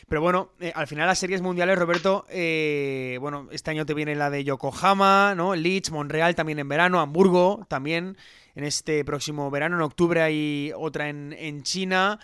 Pero 0.08 0.22
bueno, 0.22 0.52
eh, 0.60 0.72
al 0.74 0.86
final 0.86 1.06
las 1.06 1.18
series 1.18 1.42
mundiales, 1.42 1.78
Roberto, 1.78 2.24
eh, 2.30 3.18
bueno, 3.20 3.48
este 3.52 3.70
año 3.70 3.84
te 3.84 3.92
viene 3.92 4.14
la 4.14 4.30
de 4.30 4.44
Yokohama, 4.44 5.34
¿no? 5.34 5.54
Leeds, 5.54 5.90
Montreal 5.90 6.34
también 6.34 6.58
en 6.58 6.68
verano, 6.68 7.00
Hamburgo 7.00 7.66
también 7.68 8.16
en 8.54 8.64
este 8.64 9.04
próximo 9.04 9.50
verano, 9.50 9.76
en 9.76 9.82
octubre 9.82 10.22
hay 10.22 10.72
otra 10.74 11.10
en, 11.10 11.34
en 11.34 11.62
China. 11.62 12.18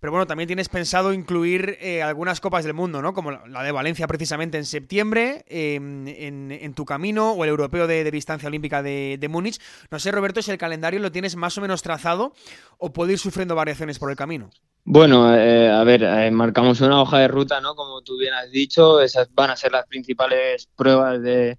Pero 0.00 0.12
bueno, 0.12 0.26
también 0.26 0.46
tienes 0.46 0.68
pensado 0.68 1.12
incluir 1.12 1.78
eh, 1.80 2.02
algunas 2.02 2.40
copas 2.40 2.64
del 2.64 2.74
mundo, 2.74 3.02
¿no? 3.02 3.14
Como 3.14 3.30
la 3.30 3.62
de 3.62 3.72
Valencia 3.72 4.06
precisamente 4.06 4.58
en 4.58 4.64
septiembre, 4.64 5.44
em, 5.48 6.06
en, 6.08 6.74
tu 6.74 6.84
camino, 6.84 7.32
o 7.32 7.44
el 7.44 7.50
europeo 7.50 7.86
de, 7.86 8.10
distancia 8.10 8.48
olímpica 8.48 8.82
de, 8.82 9.26
Múnich. 9.30 9.60
No 9.90 9.98
sé, 9.98 10.10
Roberto, 10.12 10.42
si 10.42 10.50
el 10.50 10.58
calendario 10.58 11.00
lo 11.00 11.12
tienes 11.12 11.36
más 11.36 11.56
o 11.58 11.60
menos 11.60 11.82
trazado 11.82 12.32
o 12.78 12.92
puede 12.92 13.12
ir 13.12 13.18
sufriendo 13.18 13.54
variaciones 13.54 13.98
por 13.98 14.10
el 14.10 14.16
camino. 14.16 14.50
Bueno, 14.84 15.34
eh, 15.34 15.68
a 15.68 15.82
ver, 15.82 16.02
eh, 16.04 16.30
marcamos 16.30 16.80
una 16.80 17.00
hoja 17.00 17.18
de 17.18 17.28
ruta, 17.28 17.60
¿no? 17.60 17.74
Como 17.74 18.02
tú 18.02 18.16
bien 18.18 18.34
has 18.34 18.50
dicho, 18.50 19.00
esas 19.00 19.28
van 19.34 19.50
a 19.50 19.56
ser 19.56 19.72
las 19.72 19.86
principales 19.86 20.68
pruebas 20.76 21.20
de, 21.22 21.58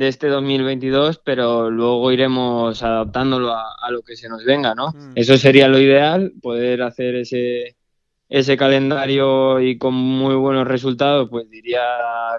este 0.00 0.28
2022, 0.28 1.20
pero 1.24 1.70
luego 1.70 2.10
iremos 2.12 2.82
adaptándolo 2.82 3.52
a, 3.52 3.90
lo 3.90 4.02
que 4.02 4.16
se 4.16 4.28
nos 4.28 4.44
venga, 4.44 4.74
¿no? 4.74 4.88
Mm. 4.88 5.12
Eso 5.16 5.36
sería 5.36 5.68
lo 5.68 5.78
ideal, 5.78 6.32
poder 6.40 6.82
hacer 6.82 7.16
ese, 7.16 7.76
ese 8.28 8.56
calendario 8.56 9.60
y 9.60 9.76
con 9.76 9.94
muy 9.94 10.34
buenos 10.34 10.66
resultados, 10.66 11.28
pues 11.28 11.50
diría 11.50 11.82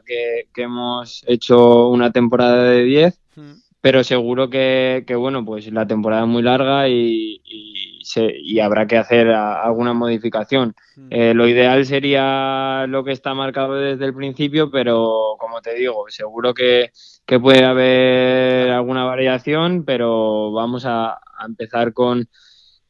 que, 0.05 0.47
hemos 0.55 1.23
hecho 1.27 1.89
una 1.89 2.11
temporada 2.11 2.63
de 2.63 2.83
10, 2.83 3.21
mm. 3.35 3.51
pero 3.81 4.03
seguro 4.03 4.49
que, 4.49 5.05
bueno, 5.15 5.45
pues 5.45 5.71
la 5.71 5.85
temporada 5.85 6.23
es 6.23 6.27
muy 6.27 6.41
larga 6.41 6.89
y, 6.89 7.41
y, 7.45 8.59
habrá 8.59 8.87
que 8.87 8.97
hacer 8.97 9.27
alguna 9.29 9.93
modificación. 9.93 10.73
Mm. 10.95 11.07
Eh, 11.11 11.33
lo 11.35 11.47
ideal 11.47 11.85
sería 11.85 12.85
lo 12.87 13.03
que 13.03 13.11
está 13.11 13.35
marcado 13.35 13.75
desde 13.75 14.05
el 14.05 14.15
principio, 14.15 14.71
pero 14.71 15.35
como 15.37 15.61
te 15.61 15.75
digo, 15.75 16.05
seguro 16.09 16.55
que, 16.55 16.89
puede 17.25 17.65
haber 17.65 18.71
alguna 18.71 19.05
variación, 19.05 19.83
pero 19.85 20.51
vamos 20.51 20.85
a, 20.85 21.19
empezar 21.45 21.93
con, 21.93 22.29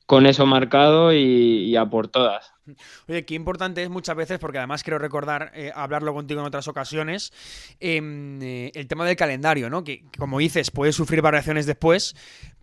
con 0.06 0.26
eso 0.26 0.46
marcado 0.46 1.12
y 1.14 1.76
a 1.76 1.86
por 1.86 2.08
todas. 2.08 2.54
Oye, 3.08 3.26
qué 3.26 3.36
importante 3.36 3.84
es 3.84 3.90
muchas 3.90 4.16
veces, 4.16 4.40
porque 4.40 4.58
además 4.58 4.84
quiero 4.84 4.98
recordar 4.98 5.52
eh, 5.54 5.72
hablarlo 5.76 6.14
contigo 6.14 6.40
en 6.40 6.48
otras 6.48 6.68
ocasiones, 6.68 7.34
em, 7.80 8.42
eh, 8.42 8.72
el 8.74 8.88
tema 8.88 9.06
del 9.06 9.18
calendario, 9.18 9.70
¿no? 9.70 9.84
Que, 9.84 10.06
como 10.18 10.40
dices, 10.40 10.72
puede 10.72 10.94
sufrir 10.94 11.22
variaciones 11.22 11.66
después, 11.66 12.16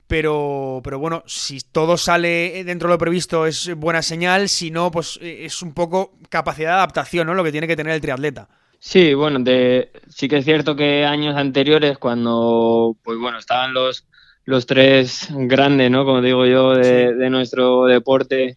pero, 0.06 0.80
pero 0.82 0.98
bueno, 0.98 1.22
si 1.26 1.60
todo 1.60 1.98
sale 1.98 2.64
dentro 2.64 2.88
de 2.88 2.94
lo 2.94 2.98
previsto 2.98 3.46
es 3.46 3.74
buena 3.76 4.02
señal, 4.02 4.48
si 4.48 4.70
no, 4.70 4.90
pues 4.90 5.18
eh, 5.22 5.44
es 5.44 5.60
un 5.62 5.74
poco 5.74 6.14
capacidad 6.30 6.70
de 6.70 6.74
adaptación, 6.76 7.26
¿no? 7.26 7.34
Lo 7.34 7.44
que 7.44 7.52
tiene 7.52 7.66
que 7.66 7.76
tener 7.76 7.92
el 7.92 8.00
triatleta. 8.00 8.48
Sí, 8.82 9.12
bueno, 9.12 9.38
de, 9.40 9.92
sí 10.08 10.26
que 10.26 10.38
es 10.38 10.44
cierto 10.44 10.74
que 10.74 11.04
años 11.04 11.36
anteriores, 11.36 11.98
cuando 11.98 12.96
pues 13.04 13.18
bueno, 13.18 13.38
estaban 13.38 13.74
los, 13.74 14.08
los 14.46 14.64
tres 14.64 15.28
grandes, 15.30 15.90
¿no? 15.90 16.06
Como 16.06 16.22
digo 16.22 16.46
yo, 16.46 16.72
de, 16.72 17.14
de 17.14 17.30
nuestro 17.30 17.84
deporte, 17.84 18.56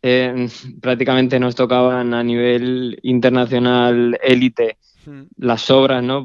eh, 0.00 0.46
prácticamente 0.82 1.40
nos 1.40 1.54
tocaban 1.54 2.12
a 2.12 2.22
nivel 2.22 3.00
internacional 3.02 4.18
élite 4.22 4.76
hmm. 5.06 5.22
las 5.38 5.62
sobras, 5.62 6.02
¿no? 6.02 6.24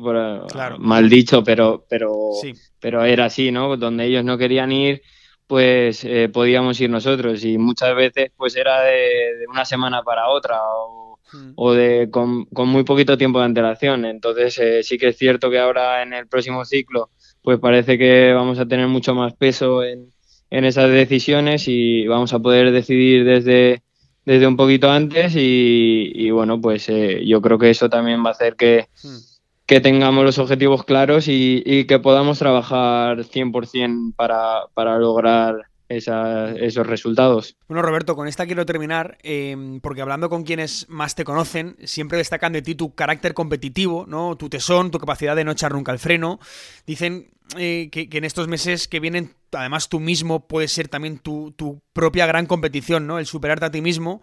Mal 0.77 1.10
dicho, 1.10 1.44
pero, 1.44 1.86
pero, 1.89 2.32
pero 2.79 3.03
era 3.03 3.25
así, 3.25 3.51
¿no? 3.51 3.77
Donde 3.77 4.06
ellos 4.06 4.25
no 4.25 4.38
querían 4.38 4.72
ir, 4.72 5.01
pues 5.48 6.03
eh, 6.03 6.29
podíamos 6.32 6.79
ir 6.82 6.89
nosotros 6.89 7.44
y 7.44 7.58
muchas 7.58 7.96
veces 7.96 8.32
pues 8.38 8.56
era 8.56 8.82
de, 8.82 9.46
una 9.50 9.65
semana 9.65 10.03
para 10.03 10.29
otra 10.29 10.60
o, 10.62 11.09
hmm. 11.31 11.71
de 11.75 12.09
con, 12.12 12.48
muy 12.67 12.83
poquito 12.83 13.17
tiempo 13.17 13.39
de 13.39 13.45
antelación. 13.45 14.05
Entonces 14.05 14.57
eh, 14.59 14.83
sí 14.83 14.98
que 14.98 15.09
es 15.09 15.17
cierto 15.17 15.50
que 15.50 15.59
ahora 15.59 16.03
en 16.03 16.13
el 16.13 16.27
próximo 16.27 16.65
ciclo 16.65 17.09
pues 17.41 17.59
parece 17.59 17.98
que 17.98 18.33
vamos 18.33 18.59
a 18.59 18.67
tener 18.67 18.88
mucho 18.88 19.15
más 19.15 19.33
peso 19.33 19.83
en, 19.83 20.09
en 20.50 20.65
esas 20.65 20.89
decisiones 20.89 21.67
y 21.67 22.07
vamos 22.07 22.33
a 22.33 22.39
poder 22.39 22.71
decidir 22.71 23.24
desde, 23.24 23.81
desde 24.25 24.48
un 24.48 24.57
poquito 24.57 24.89
antes 24.89 25.33
y, 25.36 26.29
bueno, 26.31 26.59
pues 26.59 26.89
eh, 26.89 27.25
yo 27.25 27.41
creo 27.41 27.57
que 27.57 27.69
eso 27.69 27.89
también 27.89 28.24
va 28.24 28.29
a 28.29 28.33
hacer 28.33 28.55
que, 28.55 28.88
hmm. 29.03 29.17
que 29.65 29.79
tengamos 29.79 30.25
los 30.25 30.39
objetivos 30.39 30.83
claros 30.83 31.27
y, 31.27 31.63
y 31.65 31.86
que 31.86 32.00
podamos 32.00 32.39
trabajar 32.39 33.19
100% 33.19 34.15
para, 34.15 34.65
para 34.74 34.98
lograr 34.98 35.69
esos 35.89 36.88
resultados. 36.88 37.58
Bueno, 37.67 37.81
Roberto, 37.81 38.15
con 38.15 38.27
esta 38.27 38.46
quiero 38.46 38.65
terminar, 38.65 39.17
em, 39.24 39.79
porque 39.81 40.01
hablando 40.01 40.29
con 40.29 40.43
quienes 40.43 40.88
más 40.89 41.15
te 41.15 41.24
conocen, 41.24 41.75
siempre 41.84 42.19
destacan 42.19 42.53
de 42.53 42.62
ti 42.62 42.75
tu 42.75 42.93
carácter 42.93 43.34
competitivo, 43.34 44.05
¿no? 44.08 44.38
Tu 44.38 44.50
tesón, 44.50 44.91
tu 44.91 45.00
capacidad 45.00 45.36
de 45.36 45.43
no 45.43 45.51
echar 45.51 45.74
nunca 45.74 45.91
el 45.91 46.00
freno. 46.00 46.39
Dicen 46.86 47.31
eh, 47.58 47.89
que, 47.91 48.08
en 48.12 48.24
estos 48.24 48.48
meses 48.48 48.88
que 48.88 49.00
vienen, 49.00 49.34
además 49.51 49.89
tú 49.89 50.00
mismo 50.00 50.48
puedes 50.48 50.72
ser 50.72 50.88
también 50.88 51.18
tu, 51.18 51.53
propia 51.94 52.27
gran 52.27 52.46
competición, 52.46 53.08
¿no? 53.08 53.18
El 53.18 53.25
superarte 53.25 53.65
a 53.65 53.72
ti 53.72 53.82
mismo, 53.82 54.22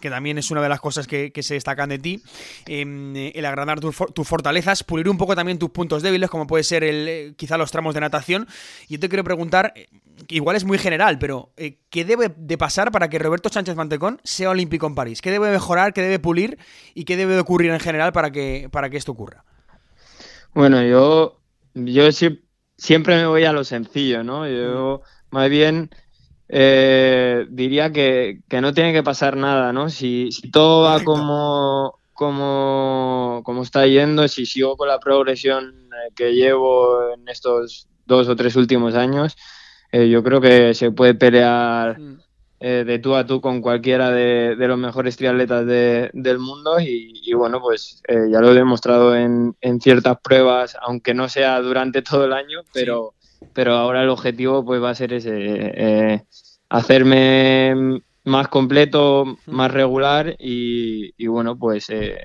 que 0.00 0.10
también 0.10 0.38
es 0.38 0.50
una 0.50 0.62
de 0.62 0.68
las 0.68 0.80
cosas 0.80 1.06
que, 1.08 1.32
se 1.42 1.54
destacan 1.54 1.88
de 1.88 1.98
ti. 1.98 2.22
Em, 2.66 3.16
el 3.16 3.44
agrandar 3.44 3.80
tus 3.80 4.28
fortalezas, 4.28 4.84
pulir 4.84 5.08
un 5.08 5.18
poco 5.18 5.34
también 5.34 5.58
tus 5.58 5.70
puntos 5.70 6.02
débiles, 6.02 6.30
como 6.30 6.46
puede 6.46 6.62
ser 6.62 6.84
el, 6.84 7.08
eh, 7.08 7.34
quizá 7.36 7.58
los 7.58 7.72
tramos 7.72 7.94
de 7.94 8.00
natación. 8.00 8.46
Yo 8.88 9.00
te 9.00 9.08
quiero 9.08 9.24
preguntar, 9.24 9.74
que 10.26 10.36
igual 10.36 10.56
es 10.56 10.64
muy 10.64 10.78
general, 10.78 11.18
pero 11.18 11.50
eh, 11.56 11.78
¿qué 11.90 12.04
debe 12.04 12.32
de 12.36 12.58
pasar 12.58 12.90
para 12.92 13.08
que 13.08 13.18
Roberto 13.18 13.48
Sánchez 13.48 13.76
Mantecón 13.76 14.20
sea 14.24 14.50
olímpico 14.50 14.86
en 14.86 14.94
París? 14.94 15.20
¿Qué 15.20 15.30
debe 15.30 15.50
mejorar, 15.50 15.92
qué 15.92 16.02
debe 16.02 16.18
pulir 16.18 16.58
y 16.94 17.04
qué 17.04 17.16
debe 17.16 17.34
de 17.34 17.40
ocurrir 17.40 17.70
en 17.70 17.80
general 17.80 18.12
para 18.12 18.30
que, 18.30 18.68
para 18.70 18.88
que 18.90 18.96
esto 18.96 19.12
ocurra? 19.12 19.44
Bueno, 20.54 20.82
yo, 20.82 21.40
yo 21.74 22.10
sí 22.12 22.47
siempre 22.78 23.16
me 23.16 23.26
voy 23.26 23.44
a 23.44 23.52
lo 23.52 23.64
sencillo, 23.64 24.24
¿no? 24.24 24.48
Yo 24.48 25.02
más 25.30 25.50
bien 25.50 25.90
eh, 26.48 27.46
diría 27.50 27.92
que, 27.92 28.40
no 28.62 28.72
tiene 28.72 28.92
que 28.92 29.02
pasar 29.02 29.36
nada, 29.36 29.72
¿no? 29.72 29.90
Si, 29.90 30.30
todo 30.52 30.84
va 30.84 31.04
como, 31.04 31.98
cómo, 32.14 33.42
cómo 33.44 33.62
está 33.62 33.86
yendo, 33.86 34.26
si 34.28 34.46
sigo 34.46 34.76
con 34.76 34.88
la 34.88 35.00
progresión 35.00 35.88
eh, 35.92 36.12
que 36.14 36.32
llevo 36.32 37.12
en 37.12 37.28
estos 37.28 37.88
dos 38.06 38.28
o 38.28 38.36
tres 38.36 38.56
últimos 38.56 38.94
años, 38.94 39.36
eh, 39.92 40.08
yo 40.08 40.22
creo 40.22 40.40
que 40.40 40.72
se 40.72 40.90
puede 40.90 41.14
pelear 41.14 41.98
mm. 41.98 42.20
Eh, 42.60 42.84
de 42.86 42.98
tú 42.98 43.14
a 43.14 43.26
tú 43.26 43.40
con 43.40 43.60
cualquiera 43.60 44.10
de, 44.10 44.56
los 44.58 44.78
mejores 44.78 45.16
triatletas 45.16 45.66
del 45.66 46.38
mundo 46.38 46.80
y, 46.80 47.32
bueno, 47.34 47.60
pues 47.60 48.02
ya 48.08 48.40
lo 48.40 48.50
he 48.50 48.54
demostrado 48.54 49.14
en, 49.14 49.56
en, 49.60 49.80
ciertas 49.80 50.18
pruebas, 50.20 50.76
aunque 50.80 51.14
no 51.14 51.28
sea 51.28 51.60
durante 51.60 52.02
todo 52.02 52.24
el 52.24 52.32
año, 52.32 52.62
pero, 52.72 53.14
pero 53.52 53.74
ahora 53.74 54.02
el 54.02 54.08
objetivo 54.08 54.64
pues 54.64 54.82
va 54.82 54.90
a 54.90 54.94
ser 54.94 55.12
ese, 55.12 56.24
hacerme 56.68 58.02
más 58.24 58.48
completo, 58.48 59.38
más 59.46 59.70
regular 59.70 60.36
y, 60.38 61.26
bueno, 61.26 61.58
pues 61.58 61.90
eh, 61.90 62.18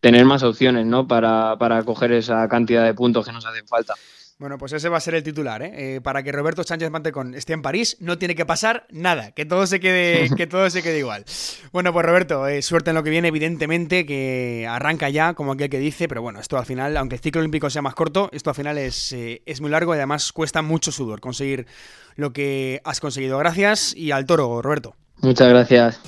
tener 0.00 0.24
más 0.24 0.42
opciones, 0.42 0.86
¿no? 0.86 1.08
Para, 1.08 1.56
para 1.58 1.82
coger 1.82 2.12
esa 2.12 2.46
cantidad 2.48 2.84
de 2.84 2.94
puntos 2.94 3.26
que 3.26 3.32
nos 3.32 3.46
hacen 3.46 3.66
falta. 3.66 3.94
Bueno, 4.36 4.58
pues 4.58 4.72
ese 4.72 4.88
va 4.88 4.96
a 4.96 5.00
ser 5.00 5.14
el 5.14 5.22
titular, 5.22 5.62
¿eh? 5.62 5.72
¿eh? 5.74 6.00
para 6.00 6.24
que 6.24 6.32
Roberto 6.32 6.64
Sánchez 6.64 6.90
Mantecón 6.90 7.34
esté 7.34 7.52
en 7.52 7.62
París, 7.62 7.96
no 8.00 8.18
tiene 8.18 8.34
que 8.34 8.44
pasar 8.44 8.84
nada, 8.90 9.30
que 9.30 9.46
todo 9.46 9.64
se 9.68 9.78
quede, 9.78 10.28
que 10.36 10.48
todo 10.48 10.68
se 10.70 10.82
quede 10.82 10.98
igual. 10.98 11.24
Bueno, 11.72 11.92
pues 11.92 12.04
Roberto, 12.04 12.48
eh, 12.48 12.60
suerte 12.60 12.90
en 12.90 12.96
lo 12.96 13.04
que 13.04 13.10
viene, 13.10 13.28
evidentemente, 13.28 14.04
que 14.04 14.66
arranca 14.68 15.08
ya, 15.08 15.34
como 15.34 15.52
aquel 15.52 15.70
que 15.70 15.78
dice, 15.78 16.08
pero 16.08 16.20
bueno, 16.20 16.40
esto 16.40 16.58
al 16.58 16.66
final, 16.66 16.96
aunque 16.96 17.14
el 17.14 17.20
ciclo 17.20 17.40
olímpico 17.42 17.70
sea 17.70 17.82
más 17.82 17.94
corto, 17.94 18.28
esto 18.32 18.50
al 18.50 18.56
final 18.56 18.76
es, 18.76 19.12
eh, 19.12 19.42
es 19.46 19.60
muy 19.60 19.70
largo 19.70 19.94
y 19.94 19.98
además 19.98 20.32
cuesta 20.32 20.62
mucho 20.62 20.90
sudor 20.90 21.20
conseguir 21.20 21.68
lo 22.16 22.32
que 22.32 22.80
has 22.84 22.98
conseguido. 22.98 23.38
Gracias 23.38 23.94
y 23.96 24.10
al 24.10 24.26
toro, 24.26 24.60
Roberto. 24.62 24.96
Muchas 25.22 25.48
gracias. 25.48 26.00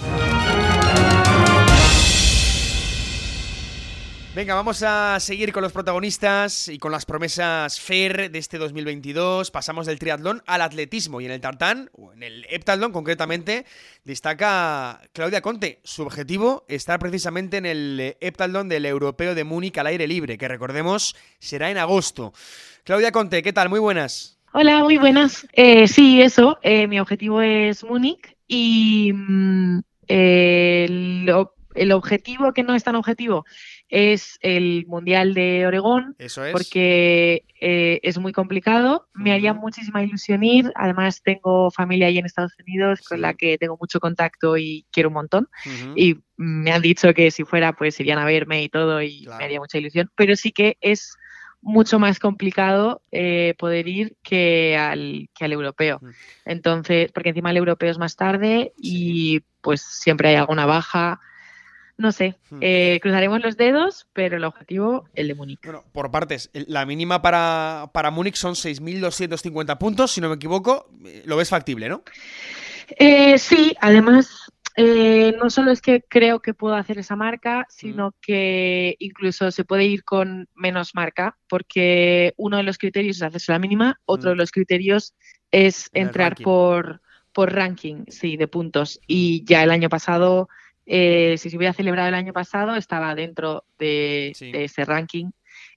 Venga, 4.36 4.54
vamos 4.54 4.82
a 4.82 5.18
seguir 5.18 5.50
con 5.50 5.62
los 5.62 5.72
protagonistas 5.72 6.68
y 6.68 6.76
con 6.76 6.92
las 6.92 7.06
promesas 7.06 7.80
FER 7.80 8.30
de 8.30 8.38
este 8.38 8.58
2022. 8.58 9.50
Pasamos 9.50 9.86
del 9.86 9.98
triatlón 9.98 10.42
al 10.44 10.60
atletismo 10.60 11.22
y 11.22 11.24
en 11.24 11.30
el 11.30 11.40
tartán, 11.40 11.88
o 11.94 12.12
en 12.12 12.22
el 12.22 12.44
heptatlón 12.50 12.92
concretamente, 12.92 13.64
destaca 14.04 15.00
Claudia 15.14 15.40
Conte. 15.40 15.80
Su 15.84 16.02
objetivo 16.02 16.66
estar 16.68 16.98
precisamente 16.98 17.56
en 17.56 17.64
el 17.64 18.14
heptatlón 18.20 18.68
del 18.68 18.84
Europeo 18.84 19.34
de 19.34 19.44
Múnich 19.44 19.78
al 19.78 19.86
aire 19.86 20.06
libre, 20.06 20.36
que 20.36 20.48
recordemos 20.48 21.16
será 21.38 21.70
en 21.70 21.78
agosto. 21.78 22.34
Claudia 22.84 23.12
Conte, 23.12 23.42
¿qué 23.42 23.54
tal? 23.54 23.70
Muy 23.70 23.80
buenas. 23.80 24.38
Hola, 24.52 24.84
muy 24.84 24.98
buenas. 24.98 25.46
Eh, 25.54 25.88
sí, 25.88 26.20
eso, 26.20 26.58
eh, 26.60 26.86
mi 26.88 27.00
objetivo 27.00 27.40
es 27.40 27.82
Múnich 27.84 28.36
y 28.46 29.14
mm, 29.14 29.78
el, 30.08 31.34
el 31.74 31.92
objetivo 31.92 32.52
que 32.52 32.62
no 32.62 32.74
es 32.74 32.84
tan 32.84 32.96
objetivo 32.96 33.46
es 33.88 34.38
el 34.40 34.84
Mundial 34.86 35.34
de 35.34 35.66
Oregón. 35.66 36.16
Eso 36.18 36.44
es. 36.44 36.52
Porque 36.52 37.44
eh, 37.60 38.00
es 38.02 38.18
muy 38.18 38.32
complicado. 38.32 39.08
Me 39.14 39.32
haría 39.32 39.54
muchísima 39.54 40.02
ilusión 40.02 40.42
ir. 40.42 40.72
Además, 40.74 41.22
tengo 41.22 41.70
familia 41.70 42.08
ahí 42.08 42.18
en 42.18 42.26
Estados 42.26 42.54
Unidos 42.58 43.02
con 43.02 43.20
la 43.20 43.34
que 43.34 43.58
tengo 43.58 43.76
mucho 43.80 44.00
contacto 44.00 44.56
y 44.56 44.86
quiero 44.90 45.10
un 45.10 45.14
montón. 45.14 45.48
Y 45.94 46.18
me 46.36 46.72
han 46.72 46.82
dicho 46.82 47.14
que 47.14 47.30
si 47.30 47.44
fuera, 47.44 47.72
pues 47.72 47.98
irían 48.00 48.18
a 48.18 48.24
verme 48.24 48.62
y 48.62 48.68
todo 48.68 49.02
y 49.02 49.26
me 49.38 49.44
haría 49.44 49.60
mucha 49.60 49.78
ilusión. 49.78 50.10
Pero 50.16 50.36
sí 50.36 50.52
que 50.52 50.76
es 50.80 51.16
mucho 51.62 51.98
más 51.98 52.18
complicado 52.18 53.02
eh, 53.10 53.54
poder 53.58 53.88
ir 53.88 54.16
que 54.22 54.76
al, 54.76 55.28
que 55.34 55.44
al 55.44 55.52
europeo. 55.52 56.00
Entonces, 56.44 57.10
porque 57.12 57.30
encima 57.30 57.50
el 57.50 57.56
europeo 57.56 57.90
es 57.90 57.98
más 57.98 58.16
tarde 58.16 58.72
y 58.78 59.40
pues 59.62 59.82
siempre 59.82 60.28
hay 60.28 60.36
alguna 60.36 60.66
baja 60.66 61.20
no 61.98 62.12
sé, 62.12 62.36
hmm. 62.50 62.58
eh, 62.60 62.98
cruzaremos 63.00 63.40
los 63.42 63.56
dedos, 63.56 64.06
pero 64.12 64.36
el 64.36 64.44
objetivo, 64.44 65.08
el 65.14 65.28
de 65.28 65.34
Múnich. 65.34 65.60
Bueno, 65.62 65.84
por 65.92 66.10
partes, 66.10 66.50
la 66.52 66.84
mínima 66.84 67.22
para, 67.22 67.90
para 67.92 68.10
Múnich 68.10 68.36
son 68.36 68.54
6.250 68.54 69.78
puntos, 69.78 70.12
si 70.12 70.20
no 70.20 70.28
me 70.28 70.34
equivoco. 70.34 70.90
Eh, 71.06 71.22
lo 71.24 71.36
ves 71.36 71.48
factible, 71.48 71.88
¿no? 71.88 72.02
Eh, 72.98 73.38
sí, 73.38 73.74
además, 73.80 74.52
no 74.76 75.48
solo 75.48 75.70
es 75.72 75.80
que 75.80 76.02
creo 76.06 76.40
que 76.40 76.52
puedo 76.52 76.74
hacer 76.74 76.98
esa 76.98 77.16
marca, 77.16 77.66
sino 77.70 78.08
hmm. 78.08 78.14
que 78.20 78.96
incluso 78.98 79.50
se 79.50 79.64
puede 79.64 79.84
ir 79.84 80.04
con 80.04 80.48
menos 80.54 80.94
marca, 80.94 81.38
porque 81.48 82.34
uno 82.36 82.58
de 82.58 82.62
los 82.62 82.76
criterios 82.76 83.16
es 83.16 83.22
hacerse 83.22 83.52
la 83.52 83.58
mínima, 83.58 84.00
otro 84.04 84.30
hmm. 84.30 84.32
de 84.32 84.36
los 84.36 84.50
criterios 84.50 85.14
es 85.50 85.88
entrar 85.94 86.36
por, 86.36 87.00
por 87.32 87.54
ranking, 87.54 88.04
sí, 88.08 88.36
de 88.36 88.48
puntos. 88.48 89.00
Y 89.06 89.44
ya 89.46 89.62
el 89.62 89.70
año 89.70 89.88
pasado 89.88 90.50
eh, 90.86 91.36
si 91.38 91.50
se 91.50 91.56
hubiera 91.56 91.72
celebrado 91.72 92.08
el 92.08 92.14
año 92.14 92.32
pasado, 92.32 92.76
estaba 92.76 93.14
dentro 93.14 93.64
de, 93.78 94.32
ese 94.38 94.84
ranking 94.84 95.30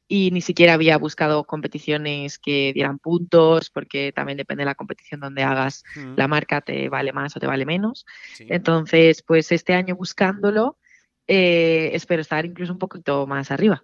y 0.08 0.32
ni 0.32 0.42
siquiera 0.42 0.74
había 0.74 0.98
buscado 0.98 1.44
competiciones 1.44 2.40
que 2.40 2.72
dieran 2.74 2.98
puntos, 2.98 3.70
porque 3.70 4.12
también 4.12 4.38
depende 4.38 4.62
de 4.62 4.66
la 4.66 4.76
competición 4.76 5.20
donde 5.20 5.44
hagas, 5.44 5.84
mm. 5.96 6.14
la 6.16 6.28
marca 6.28 6.62
te 6.62 6.90
vale 6.90 7.14
más 7.14 7.36
o 7.36 7.40
te 7.40 7.48
vale 7.48 7.66
menos. 7.66 8.06
Entonces, 8.40 9.22
pues 9.22 9.52
este 9.52 9.74
año 9.74 9.96
buscándolo, 9.96 10.78
eh, 11.32 11.92
espero 11.94 12.24
estar 12.24 12.44
incluso 12.44 12.74
un 12.74 12.80
poquito 12.80 13.28
más 13.28 13.52
arriba. 13.52 13.84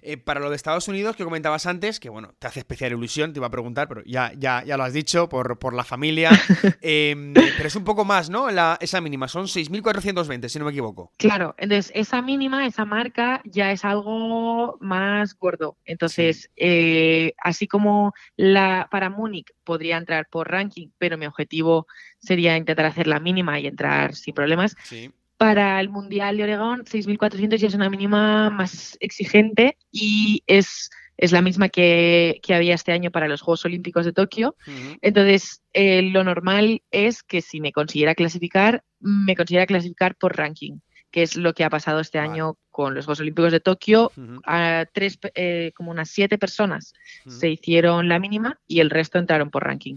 Eh, 0.00 0.16
para 0.16 0.38
lo 0.38 0.48
de 0.48 0.54
Estados 0.54 0.86
Unidos 0.86 1.16
que 1.16 1.24
comentabas 1.24 1.66
antes, 1.66 1.98
que 1.98 2.08
bueno, 2.08 2.36
te 2.38 2.46
hace 2.46 2.60
especial 2.60 2.92
ilusión, 2.92 3.32
te 3.32 3.40
iba 3.40 3.48
a 3.48 3.50
preguntar, 3.50 3.88
pero 3.88 4.04
ya, 4.04 4.32
ya, 4.38 4.62
ya 4.64 4.76
lo 4.76 4.84
has 4.84 4.92
dicho, 4.92 5.28
por, 5.28 5.58
por 5.58 5.74
la 5.74 5.82
familia. 5.82 6.30
Em, 6.80 7.34
pero 7.34 7.66
es 7.66 7.74
un 7.74 7.82
poco 7.82 8.04
más, 8.04 8.30
¿no? 8.30 8.48
La, 8.50 8.78
esa 8.80 9.00
mínima, 9.00 9.26
son 9.26 9.46
6.420, 9.46 10.48
si 10.48 10.60
no 10.60 10.66
me 10.66 10.70
equivoco. 10.70 11.12
Claro, 11.16 11.56
entonces 11.58 11.90
esa 11.96 12.22
mínima, 12.22 12.64
esa 12.64 12.84
marca, 12.84 13.42
ya 13.44 13.72
es 13.72 13.84
algo 13.84 14.78
más 14.80 15.36
gordo. 15.36 15.76
Entonces, 15.84 16.48
eh, 16.54 17.34
así 17.42 17.66
como 17.66 18.14
la 18.36 18.86
para 18.88 19.10
Múnich 19.10 19.52
podría 19.64 19.96
entrar 19.96 20.28
por 20.30 20.48
ranking, 20.48 20.90
pero 20.96 21.18
mi 21.18 21.26
objetivo 21.26 21.88
sería 22.20 22.56
intentar 22.56 22.86
hacer 22.86 23.08
la 23.08 23.18
mínima 23.18 23.58
y 23.58 23.66
entrar 23.66 24.14
sin 24.14 24.32
problemas. 24.32 24.76
Sí 24.84 25.10
para 25.38 25.80
el 25.80 25.88
Mundial 25.88 26.36
de 26.36 26.42
Oregón, 26.42 26.84
6.400 26.84 27.56
ya 27.56 27.68
es 27.68 27.74
una 27.74 27.88
mínima 27.88 28.50
más 28.50 28.98
exigente 29.00 29.78
y 29.90 30.42
es, 30.46 30.90
es 31.16 31.32
la 31.32 31.40
misma 31.40 31.68
que, 31.68 32.40
había 32.50 32.74
este 32.74 32.92
año 32.92 33.12
para 33.12 33.28
los 33.28 33.40
Juegos 33.40 33.64
Olímpicos 33.64 34.04
de 34.04 34.12
Tokio. 34.12 34.56
Entonces, 35.00 35.62
eh, 35.72 36.02
lo 36.02 36.24
normal 36.24 36.82
es 36.90 37.22
que 37.22 37.40
si 37.40 37.60
me 37.60 37.72
consiguiera 37.72 38.16
clasificar, 38.16 38.82
me 38.98 39.36
consiguiera 39.36 39.66
clasificar 39.66 40.16
por 40.16 40.36
ranking 40.36 40.80
que 41.10 41.22
es 41.22 41.36
lo 41.36 41.54
que 41.54 41.64
ha 41.64 41.70
pasado 41.70 42.00
este 42.00 42.18
año 42.18 42.58
con 42.70 42.94
los 42.94 43.06
Juegos 43.06 43.20
Olímpicos 43.20 43.50
de 43.50 43.60
Tokio. 43.60 44.12
a 44.46 44.84
tres, 44.92 45.18
eh, 45.34 45.72
como 45.74 45.90
unas 45.90 46.10
siete 46.10 46.38
personas 46.38 46.92
se 47.26 47.50
hicieron 47.50 48.08
la 48.08 48.20
mínima 48.20 48.60
y 48.68 48.80
el 48.80 48.90
resto 48.90 49.18
entraron 49.18 49.50
por 49.50 49.64
ranking. 49.64 49.96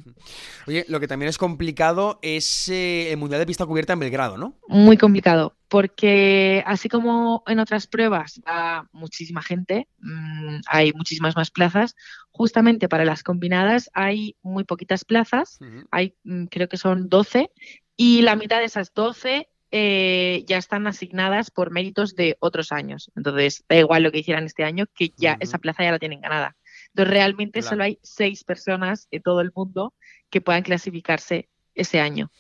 Oye, 0.65 0.85
lo 0.87 0.99
que 0.99 1.07
también 1.07 1.29
es 1.29 1.37
complicado 1.37 2.17
es 2.23 2.69
eh, 2.69 3.11
el 3.11 3.17
Mundial 3.17 3.39
de 3.39 3.45
Pista 3.45 3.65
Cubierta 3.65 3.93
en 3.93 3.99
Belgrado, 3.99 4.37
¿no? 4.37 4.57
Muy 4.67 4.97
complicado, 4.97 5.55
porque 5.67 6.63
así 6.65 6.89
como 6.89 7.43
en 7.45 7.59
otras 7.59 7.85
pruebas 7.85 8.41
va 8.47 8.89
muchísima 8.91 9.43
gente, 9.43 9.87
mm, 9.99 10.61
hay 10.65 10.91
muchísimas 10.93 11.35
más 11.35 11.51
plazas, 11.51 11.95
justamente 12.31 12.89
para 12.89 13.05
las 13.05 13.21
combinadas 13.21 13.91
hay 13.93 14.37
muy 14.41 14.63
poquitas 14.63 15.05
plazas, 15.05 15.59
hay 15.91 16.15
mm, 16.23 16.45
creo 16.45 16.67
que 16.67 16.77
son 16.77 17.09
12 17.09 17.51
y 17.95 18.23
la 18.23 18.35
mitad 18.35 18.57
de 18.57 18.65
esas 18.65 18.91
12 18.95 19.50
eh, 19.71 20.43
ya 20.47 20.57
están 20.57 20.85
asignadas 20.85 21.49
por 21.49 21.71
méritos 21.71 22.15
de 22.15 22.37
otros 22.39 22.71
años. 22.71 23.09
Entonces, 23.15 23.63
da 23.69 23.77
igual 23.77 24.03
lo 24.03 24.11
que 24.11 24.19
hicieran 24.19 24.45
este 24.45 24.63
año, 24.63 24.85
que 24.93 25.13
ya 25.15 25.37
esa 25.39 25.59
plaza 25.59 25.83
ya 25.83 25.91
la 25.91 25.99
tienen 25.99 26.21
ganada. 26.21 26.57
Entonces, 26.89 27.13
realmente 27.13 27.61
solo 27.61 27.83
hay 27.83 27.99
seis 28.03 28.43
personas 28.43 29.07
en 29.11 29.21
todo 29.21 29.39
el 29.39 29.51
mundo 29.55 29.93
que 30.29 30.41
puedan 30.41 30.63
clasificarse 30.63 31.49
ese 31.73 32.01
año. 32.01 32.31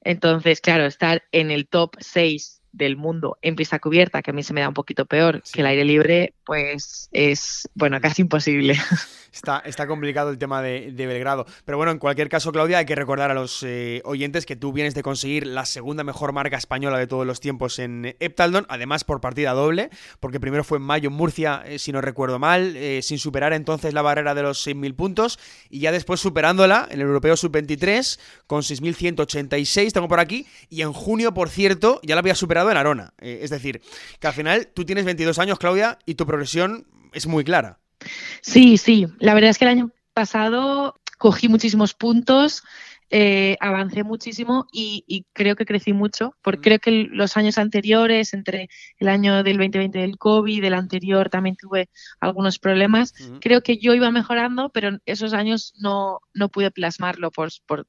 Entonces, 0.00 0.60
claro, 0.60 0.86
estar 0.86 1.22
en 1.30 1.50
el 1.50 1.68
top 1.68 1.96
6 2.00 2.61
del 2.72 2.96
mundo 2.96 3.38
en 3.42 3.56
pista 3.56 3.78
cubierta, 3.78 4.22
que 4.22 4.30
a 4.30 4.34
mí 4.34 4.42
se 4.42 4.52
me 4.52 4.60
da 4.60 4.68
un 4.68 4.74
poquito 4.74 5.06
peor 5.06 5.42
que 5.52 5.60
el 5.60 5.66
aire 5.66 5.84
libre, 5.84 6.34
pues 6.44 7.08
es, 7.12 7.68
bueno, 7.74 8.00
casi 8.00 8.22
imposible. 8.22 8.76
Está, 9.32 9.62
está 9.64 9.86
complicado 9.86 10.28
el 10.28 10.36
tema 10.36 10.60
de, 10.60 10.92
Belgrado. 10.94 11.46
Pero 11.64 11.78
bueno, 11.78 11.90
en 11.90 11.98
cualquier 11.98 12.28
caso, 12.28 12.52
Claudia, 12.52 12.78
hay 12.78 12.84
que 12.84 12.94
recordar 12.94 13.30
a 13.30 13.34
los 13.34 13.62
eh, 13.62 14.02
oyentes 14.04 14.44
que 14.44 14.56
tú 14.56 14.74
vienes 14.74 14.94
de 14.94 15.02
conseguir 15.02 15.46
la 15.46 15.64
segunda 15.64 16.04
mejor 16.04 16.34
marca 16.34 16.58
española 16.58 16.98
de 16.98 17.06
todos 17.06 17.26
los 17.26 17.40
tiempos 17.40 17.78
en 17.78 18.14
Eptaldon, 18.20 18.66
además 18.68 19.04
por 19.04 19.22
partida 19.22 19.54
doble, 19.54 19.88
porque 20.20 20.38
primero 20.38 20.64
fue 20.64 20.76
en 20.76 20.84
mayo 20.84 21.08
en 21.08 21.14
Murcia, 21.14 21.62
eh, 21.64 21.78
si 21.78 21.92
no 21.92 22.02
recuerdo 22.02 22.38
mal, 22.38 22.76
eh, 22.76 23.00
sin 23.00 23.18
superar 23.18 23.54
entonces 23.54 23.94
la 23.94 24.02
barrera 24.02 24.34
de 24.34 24.42
los 24.42 24.66
6.000 24.66 24.94
puntos, 24.94 25.38
y 25.70 25.80
ya 25.80 25.92
después 25.92 26.20
superándola 26.20 26.86
en 26.90 27.00
el 27.00 27.06
Europeo 27.06 27.34
Sub-23 27.34 28.20
con 28.46 28.60
6.186, 28.60 29.92
tengo 29.92 30.08
por 30.08 30.20
aquí, 30.20 30.46
y 30.68 30.82
en 30.82 30.92
junio, 30.92 31.32
por 31.32 31.48
cierto, 31.48 32.00
ya 32.02 32.14
la 32.14 32.20
había 32.20 32.34
superado 32.34 32.61
en 32.70 32.76
Arona. 32.76 33.12
es 33.18 33.50
decir, 33.50 33.82
que 34.20 34.26
al 34.26 34.32
final 34.32 34.68
tú 34.72 34.84
tienes 34.84 35.04
22 35.04 35.38
años, 35.38 35.58
Claudia, 35.58 35.98
y 36.06 36.14
tu 36.14 36.26
progresión 36.26 36.86
es 37.12 37.26
muy 37.26 37.44
clara. 37.44 37.78
Sí, 38.40 38.76
sí. 38.78 39.06
La 39.18 39.34
verdad 39.34 39.50
es 39.50 39.58
que 39.58 39.64
el 39.64 39.70
año 39.70 39.90
pasado 40.12 41.00
cogí 41.18 41.48
muchísimos 41.48 41.94
puntos. 41.94 42.62
eh, 43.14 43.58
avancé 43.60 44.04
muchísimo 44.04 44.66
y, 44.72 45.26
creo 45.34 45.54
que 45.54 45.66
crecí 45.66 45.92
mucho, 45.92 46.34
porque 46.40 46.62
creo 46.62 46.78
que 46.78 47.08
los 47.10 47.36
años 47.36 47.58
anteriores, 47.58 48.32
entre 48.32 48.70
el 48.98 49.08
año 49.08 49.42
del 49.42 49.58
2020 49.58 49.98
del 49.98 50.16
COVID, 50.16 50.62
del 50.62 50.72
anterior 50.72 51.28
también 51.28 51.56
tuve 51.56 51.90
algunos 52.20 52.58
problemas, 52.58 53.12
creo 53.42 53.62
que 53.62 53.76
yo 53.76 53.92
iba 53.92 54.10
mejorando, 54.10 54.70
pero 54.70 54.96
esos 55.04 55.34
años 55.34 55.74
no, 55.76 56.20
no 56.32 56.48
pude 56.48 56.70
plasmarlo 56.70 57.30
por, 57.30 57.50
por 57.66 57.86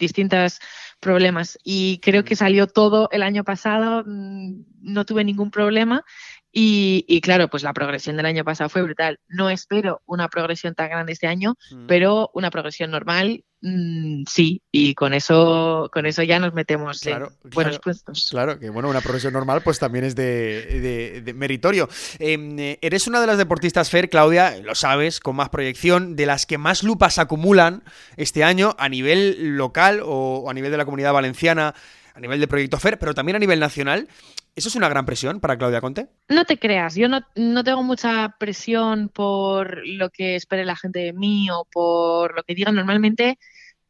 distintos 0.00 0.58
problemas. 0.98 1.58
Y 1.62 2.00
creo 2.00 2.24
que 2.24 2.34
salió 2.34 2.66
todo 2.66 3.08
el 3.12 3.22
año 3.22 3.44
pasado, 3.44 4.02
mm, 4.04 4.64
no 4.82 5.04
tuve 5.04 5.22
ningún 5.22 5.52
problema 5.52 6.04
y, 6.52 7.20
claro, 7.20 7.48
pues 7.48 7.62
la 7.62 7.72
progresión 7.72 8.16
del 8.16 8.26
año 8.26 8.44
pasado 8.44 8.68
fue 8.68 8.82
brutal. 8.82 9.20
No 9.28 9.50
espero 9.50 10.02
una 10.06 10.28
progresión 10.28 10.74
tan 10.74 10.90
grande 10.90 11.12
este 11.12 11.28
año, 11.28 11.54
mm. 11.70 11.86
pero 11.86 12.30
una 12.34 12.50
progresión 12.50 12.90
normal, 12.90 13.44
mm, 13.60 14.24
sí. 14.28 14.60
Y 14.72 14.94
con 14.94 15.14
eso, 15.14 15.88
con 15.92 16.06
eso 16.06 16.24
ya 16.24 16.40
nos 16.40 16.52
metemos 16.52 17.06
en 17.06 17.22
buenos 17.52 17.78
puestos. 17.78 18.28
Claro, 18.30 18.58
que 18.58 18.68
bueno, 18.68 18.88
una 18.88 19.00
progresión 19.00 19.32
normal, 19.32 19.62
pues 19.62 19.78
también 19.78 20.04
es 20.04 20.16
de, 20.16 21.32
meritorio. 21.36 21.88
Em, 22.18 22.58
eh, 22.58 22.78
eres 22.82 23.06
una 23.06 23.20
de 23.20 23.28
las 23.28 23.38
deportistas 23.38 23.88
Fer, 23.88 24.10
Claudia, 24.10 24.58
lo 24.58 24.74
sabes, 24.74 25.20
con 25.20 25.36
más 25.36 25.50
proyección, 25.50 26.16
de 26.16 26.26
las 26.26 26.46
que 26.46 26.58
más 26.58 26.82
lupas 26.82 27.18
acumulan 27.18 27.84
este 28.16 28.42
año 28.42 28.74
a 28.78 28.88
nivel 28.88 29.56
local 29.56 30.00
o 30.04 30.50
a 30.50 30.54
nivel 30.54 30.72
de 30.72 30.78
la 30.78 30.84
comunidad 30.84 31.12
valenciana 31.12 31.74
a 32.14 32.20
nivel 32.20 32.40
de 32.40 32.48
Proyecto 32.48 32.78
FER, 32.78 32.98
pero 32.98 33.14
también 33.14 33.36
a 33.36 33.38
nivel 33.38 33.60
nacional. 33.60 34.08
¿Eso 34.54 34.68
es 34.68 34.74
una 34.74 34.88
gran 34.88 35.06
presión 35.06 35.40
para 35.40 35.56
Claudia 35.56 35.80
Conte? 35.80 36.08
No 36.28 36.44
te 36.44 36.58
creas, 36.58 36.94
yo 36.94 37.08
no, 37.08 37.22
tengo 37.64 37.82
mucha 37.82 38.36
presión 38.38 39.08
por 39.08 39.86
lo 39.86 40.10
que 40.10 40.36
espere 40.36 40.64
la 40.64 40.76
gente 40.76 40.98
de 41.00 41.12
mí 41.12 41.48
o 41.50 41.66
por 41.70 42.34
lo 42.34 42.42
que 42.42 42.54
digan. 42.54 42.74
Normalmente, 42.74 43.38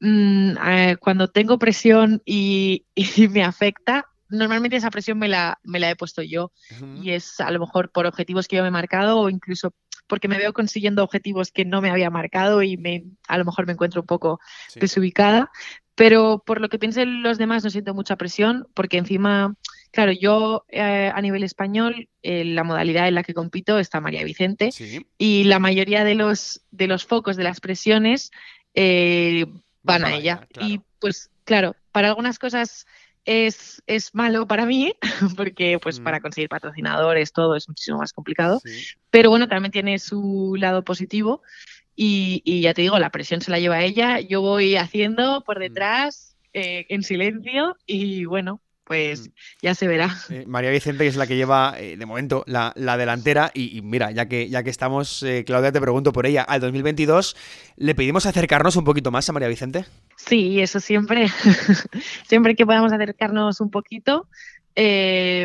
mm, 0.01 0.53
eh, 0.67 0.97
cuando 1.01 1.29
tengo 1.29 1.59
presión 1.59 2.23
y, 2.25 2.87
me 3.31 3.43
afecta, 3.43 4.07
normalmente 4.29 4.77
esa 4.77 4.91
presión 4.91 5.19
me 5.19 5.29
la, 5.29 5.59
me 5.65 5.81
la 5.81 5.91
he 5.91 5.97
puesto 5.97 6.23
yo. 6.23 6.53
Y 7.03 7.11
es 7.11 7.41
a 7.41 7.51
lo 7.51 7.61
mejor 7.61 7.91
por 7.91 8.07
objetivos 8.07 8.47
que 8.47 8.57
yo 8.57 8.63
me 8.63 8.69
he 8.69 8.73
marcado 8.73 9.19
o 9.19 9.29
incluso 9.29 9.75
porque 10.07 10.29
me 10.29 10.39
veo 10.39 10.53
consiguiendo 10.53 11.05
objetivos 11.05 11.53
que 11.53 11.65
no 11.65 11.81
me 11.81 11.89
había 11.89 12.11
marcado 12.11 12.63
y 12.63 12.77
me, 12.77 13.05
a 13.29 13.39
lo 13.39 13.45
mejor 13.45 13.67
me 13.67 13.73
encuentro 13.73 14.03
un 14.03 14.07
poco 14.07 14.41
desubicada. 14.75 15.51
Pero 15.95 16.43
por 16.45 16.61
lo 16.61 16.69
que 16.69 16.79
piensen 16.79 17.23
los 17.23 17.39
demás 17.39 17.63
no 17.63 17.71
siento 17.71 17.95
mucha 17.95 18.17
presión 18.17 18.67
porque 18.75 18.99
encima 18.99 19.55
Claro, 19.91 20.13
yo 20.13 20.65
eh, 20.69 21.11
a 21.13 21.21
nivel 21.21 21.43
español, 21.43 22.09
eh, 22.23 22.45
la 22.45 22.63
modalidad 22.63 23.09
en 23.09 23.15
la 23.15 23.25
que 23.25 23.35
compito 23.35 23.79
está 23.79 24.01
María 24.01 24.23
Vicente 24.23 24.71
y 25.19 25.45
la 25.45 25.59
mayoría 25.59 26.05
de 26.05 26.15
los, 26.15 26.63
de 26.71 26.87
los 26.87 27.05
focos 27.05 27.37
de 27.37 27.43
las 27.43 27.61
presiones 27.61 28.31
eh, 28.75 29.47
van 29.83 30.05
a 30.05 30.15
ella. 30.15 30.47
Y 30.61 30.81
pues 31.01 31.31
claro, 31.45 31.75
para 31.91 32.09
algunas 32.09 32.39
cosas 32.39 32.87
es, 33.25 33.83
es 33.89 34.15
malo 34.15 34.47
para 34.47 34.65
mí, 34.65 34.95
porque 35.37 35.81
pues 35.81 35.99
para 35.99 36.21
mm. 36.21 36.23
conseguir 36.23 36.49
patrocinadores 36.49 37.33
todo 37.33 37.57
es 37.57 37.69
muchísimo 37.69 37.99
más 37.99 38.13
complicado, 38.13 38.61
pero 39.11 39.31
bueno, 39.31 39.49
también 39.49 39.73
tiene 39.73 39.99
su 39.99 40.55
lado 40.57 40.85
positivo 40.85 41.43
y, 41.97 42.43
y, 42.45 42.61
ya 42.61 42.75
te 42.75 42.83
digo, 42.83 42.99
la 43.01 43.11
presión 43.11 43.41
se 43.41 43.51
la 43.51 43.59
lleva 43.59 43.83
ella, 43.83 44.21
yo 44.21 44.41
voy 44.41 44.77
haciendo 44.77 45.43
por 45.43 45.59
mm. 45.59 45.63
detrás 45.63 46.37
en 46.53 47.05
silencio 47.05 47.77
y 47.87 48.25
bueno, 48.25 48.61
pues 48.91 49.29
mm. 49.29 49.33
ya 49.63 49.75
se 49.77 49.87
verá. 49.87 50.17
Eh, 50.31 50.43
María 50.49 50.73
Vicente, 50.73 51.05
que 51.05 51.09
es 51.09 51.15
la 51.15 51.29
que 51.29 51.37
lleva 51.37 51.77
eh, 51.79 51.97
de 51.97 52.07
momento 52.07 52.43
la, 52.49 52.73
delantera, 52.75 53.53
y, 53.55 53.81
mira, 53.83 54.11
ya 54.11 54.27
que, 54.27 54.49
ya 54.49 54.65
que 54.65 54.71
estamos, 54.71 55.23
eh, 55.23 55.45
Claudia, 55.47 55.71
te 55.71 55.81
pregunto 55.81 56.13
por 56.13 56.27
ella, 56.27 56.43
al 56.43 56.61
2022, 56.61 57.37
¿le 57.77 57.95
pedimos 57.95 58.27
acercarnos 58.27 58.75
un 58.75 58.83
poquito 58.83 59.13
más 59.13 59.29
a 59.29 59.33
María 59.33 59.47
Vicente? 59.47 59.85
Sí, 60.17 60.61
eso 60.61 60.81
siempre, 60.81 61.29
siempre 62.27 62.57
que 62.57 62.67
podamos 62.67 62.93
acercarnos 62.93 63.61
un 63.61 63.71
poquito, 63.71 64.27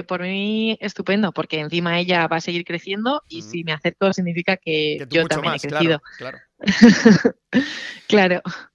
por 0.07 0.21
mí 0.23 0.75
estupendo, 0.81 1.31
porque 1.31 1.59
encima 1.59 1.99
ella 1.99 2.27
va 2.27 2.37
a 2.37 2.41
seguir 2.41 2.65
creciendo 2.65 3.21
y 3.29 3.43
si 3.43 3.63
me 3.63 3.73
acerco 3.73 4.11
significa 4.11 4.57
que, 4.57 5.05
yo 5.07 5.27
también 5.27 5.53
he 5.53 5.59
crecido. 5.59 6.01
claro. 6.17 6.39
claro. 6.39 6.39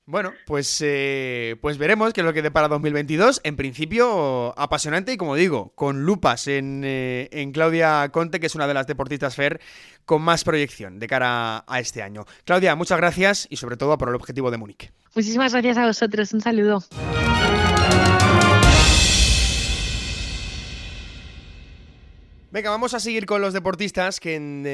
Bueno, 0.07 0.33
pues, 0.47 0.83
eh, 0.85 1.57
pues 1.61 1.79
veremos 1.79 2.13
qué 2.13 2.21
es 2.21 2.25
lo 2.25 2.33
que 2.33 2.43
depara 2.43 2.69
2022. 2.69 3.41
En 3.45 3.57
principio, 3.57 4.59
apasionante 4.59 5.13
y 5.13 5.17
como 5.17 5.37
digo, 5.37 5.73
con 5.77 6.05
lupas 6.05 6.49
en, 6.49 6.83
eh, 6.85 7.29
en, 7.31 7.53
Claudia 7.53 8.09
Conte, 8.11 8.41
que 8.41 8.47
es 8.47 8.55
una 8.55 8.67
de 8.67 8.75
las 8.75 8.89
deportistas 8.89 9.37
FER 9.37 9.61
con 10.05 10.23
más 10.23 10.43
proyección 10.43 10.99
de 10.99 11.07
cara 11.07 11.65
a 11.67 11.81
este 11.81 12.03
año. 12.03 12.27
Claudia, 12.45 12.75
muchas 12.75 12.99
gracias 12.99 13.47
y 13.51 13.57
sobre 13.57 13.77
todo 13.77 13.97
por 13.99 14.09
el 14.09 14.17
objetivo 14.17 14.51
de 14.51 14.57
Múnich. 14.57 14.93
Muchísimas 15.15 15.53
gracias 15.53 15.79
a 15.79 15.87
vosotros. 15.87 16.33
Un 16.33 16.41
saludo. 16.41 16.83
Venga, 22.53 22.71
vamos 22.71 22.95
a 22.95 23.01
seguir 23.01 23.27
con 23.27 23.41
los 23.41 23.53
deportistas 23.53 24.19
que 24.19 24.35
en 24.35 24.65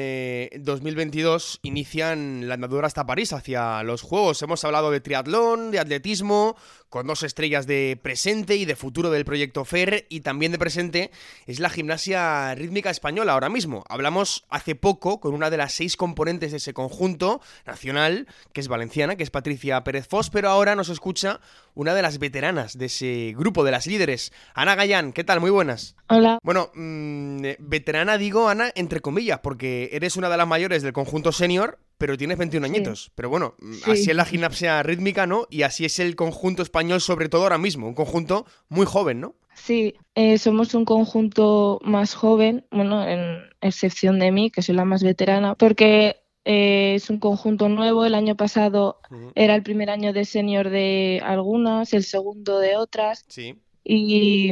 2022 0.63 1.55
eh, 1.55 1.59
inician 1.61 2.47
la 2.47 2.55
andadura 2.55 2.87
hasta 2.87 3.05
París, 3.05 3.33
hacia 3.33 3.83
los 3.83 4.01
Juegos. 4.01 4.41
Hemos 4.41 4.65
hablado 4.65 4.89
de 4.89 4.99
triatlón, 4.99 5.69
de 5.69 5.77
atletismo, 5.77 6.55
con 6.89 7.07
dos 7.07 7.23
estrellas 7.23 7.67
de 7.67 7.99
presente 8.01 8.55
y 8.55 8.65
de 8.65 8.75
futuro 8.75 9.09
del 9.09 9.25
proyecto 9.25 9.65
FER 9.65 10.05
y 10.09 10.21
también 10.21 10.51
de 10.51 10.59
presente 10.59 11.11
es 11.45 11.59
la 11.59 11.69
gimnasia 11.69 12.53
rítmica 12.55 12.89
española 12.89 13.33
ahora 13.33 13.49
mismo. 13.49 13.83
Hablamos 13.89 14.45
hace 14.49 14.75
poco 14.75 15.19
con 15.19 15.33
una 15.33 15.49
de 15.49 15.57
las 15.57 15.73
seis 15.73 15.97
componentes 15.97 16.51
de 16.51 16.57
ese 16.57 16.73
conjunto 16.73 17.41
nacional, 17.65 18.27
que 18.53 18.61
es 18.61 18.67
valenciana, 18.67 19.15
que 19.15 19.23
es 19.23 19.29
Patricia 19.29 19.83
Pérez 19.83 20.07
Fos, 20.07 20.29
pero 20.29 20.49
ahora 20.49 20.75
nos 20.75 20.89
escucha 20.89 21.39
una 21.73 21.93
de 21.93 22.01
las 22.01 22.19
veteranas 22.19 22.77
de 22.77 22.85
ese 22.85 23.33
grupo, 23.37 23.63
de 23.63 23.71
las 23.71 23.87
líderes, 23.87 24.31
Ana 24.53 24.75
Gallán. 24.75 25.13
¿Qué 25.13 25.23
tal? 25.23 25.39
Muy 25.39 25.51
buenas. 25.51 25.95
Hola. 26.09 26.39
Bueno, 26.43 26.71
mm, 26.73 27.41
veterana 27.59 28.17
digo, 28.17 28.49
Ana, 28.49 28.71
entre 28.75 29.01
comillas, 29.01 29.39
porque 29.39 29.89
eres 29.91 30.15
una 30.15 30.29
de 30.29 30.37
las 30.37 30.47
mayores 30.47 30.81
del 30.81 30.93
conjunto 30.93 31.31
senior, 31.31 31.79
pero 31.97 32.17
tienes 32.17 32.37
21 32.37 32.65
añitos. 32.65 33.11
Pero 33.15 33.29
bueno, 33.29 33.55
mm, 33.59 33.89
así 33.91 34.09
es 34.09 34.15
la 34.15 34.25
gimnasia 34.25 34.81
rítmica, 34.83 35.27
¿no? 35.27 35.47
Y 35.49 35.63
así 35.63 35.85
es 35.85 35.99
el 35.99 36.15
conjunto 36.15 36.61
español, 36.61 37.01
sobre 37.01 37.29
todo 37.29 37.43
ahora 37.43 37.57
mismo, 37.57 37.87
un 37.87 37.93
conjunto 37.93 38.45
muy 38.69 38.85
joven, 38.85 39.21
¿no? 39.21 39.35
Sí, 39.55 39.95
eh, 40.15 40.37
somos 40.37 40.75
un 40.75 40.85
conjunto 40.85 41.79
más 41.83 42.13
joven, 42.13 42.65
bueno, 42.71 43.07
en 43.07 43.39
excepción 43.61 44.19
de 44.19 44.31
mí, 44.31 44.51
que 44.51 44.61
soy 44.61 44.75
la 44.75 44.85
más 44.85 45.03
veterana, 45.03 45.55
porque 45.55 46.17
eh, 46.45 46.93
es 46.95 47.09
un 47.09 47.19
conjunto 47.19 47.67
nuevo. 47.67 48.05
El 48.05 48.15
año 48.15 48.35
pasado 48.35 48.99
era 49.35 49.55
el 49.55 49.63
primer 49.63 49.89
año 49.89 50.13
de 50.13 50.25
senior 50.25 50.69
de 50.69 51.21
algunas, 51.23 51.93
el 51.93 52.03
segundo 52.03 52.59
de 52.59 52.77
otras. 52.77 53.25
Sí. 53.27 53.55
Y, 53.83 54.51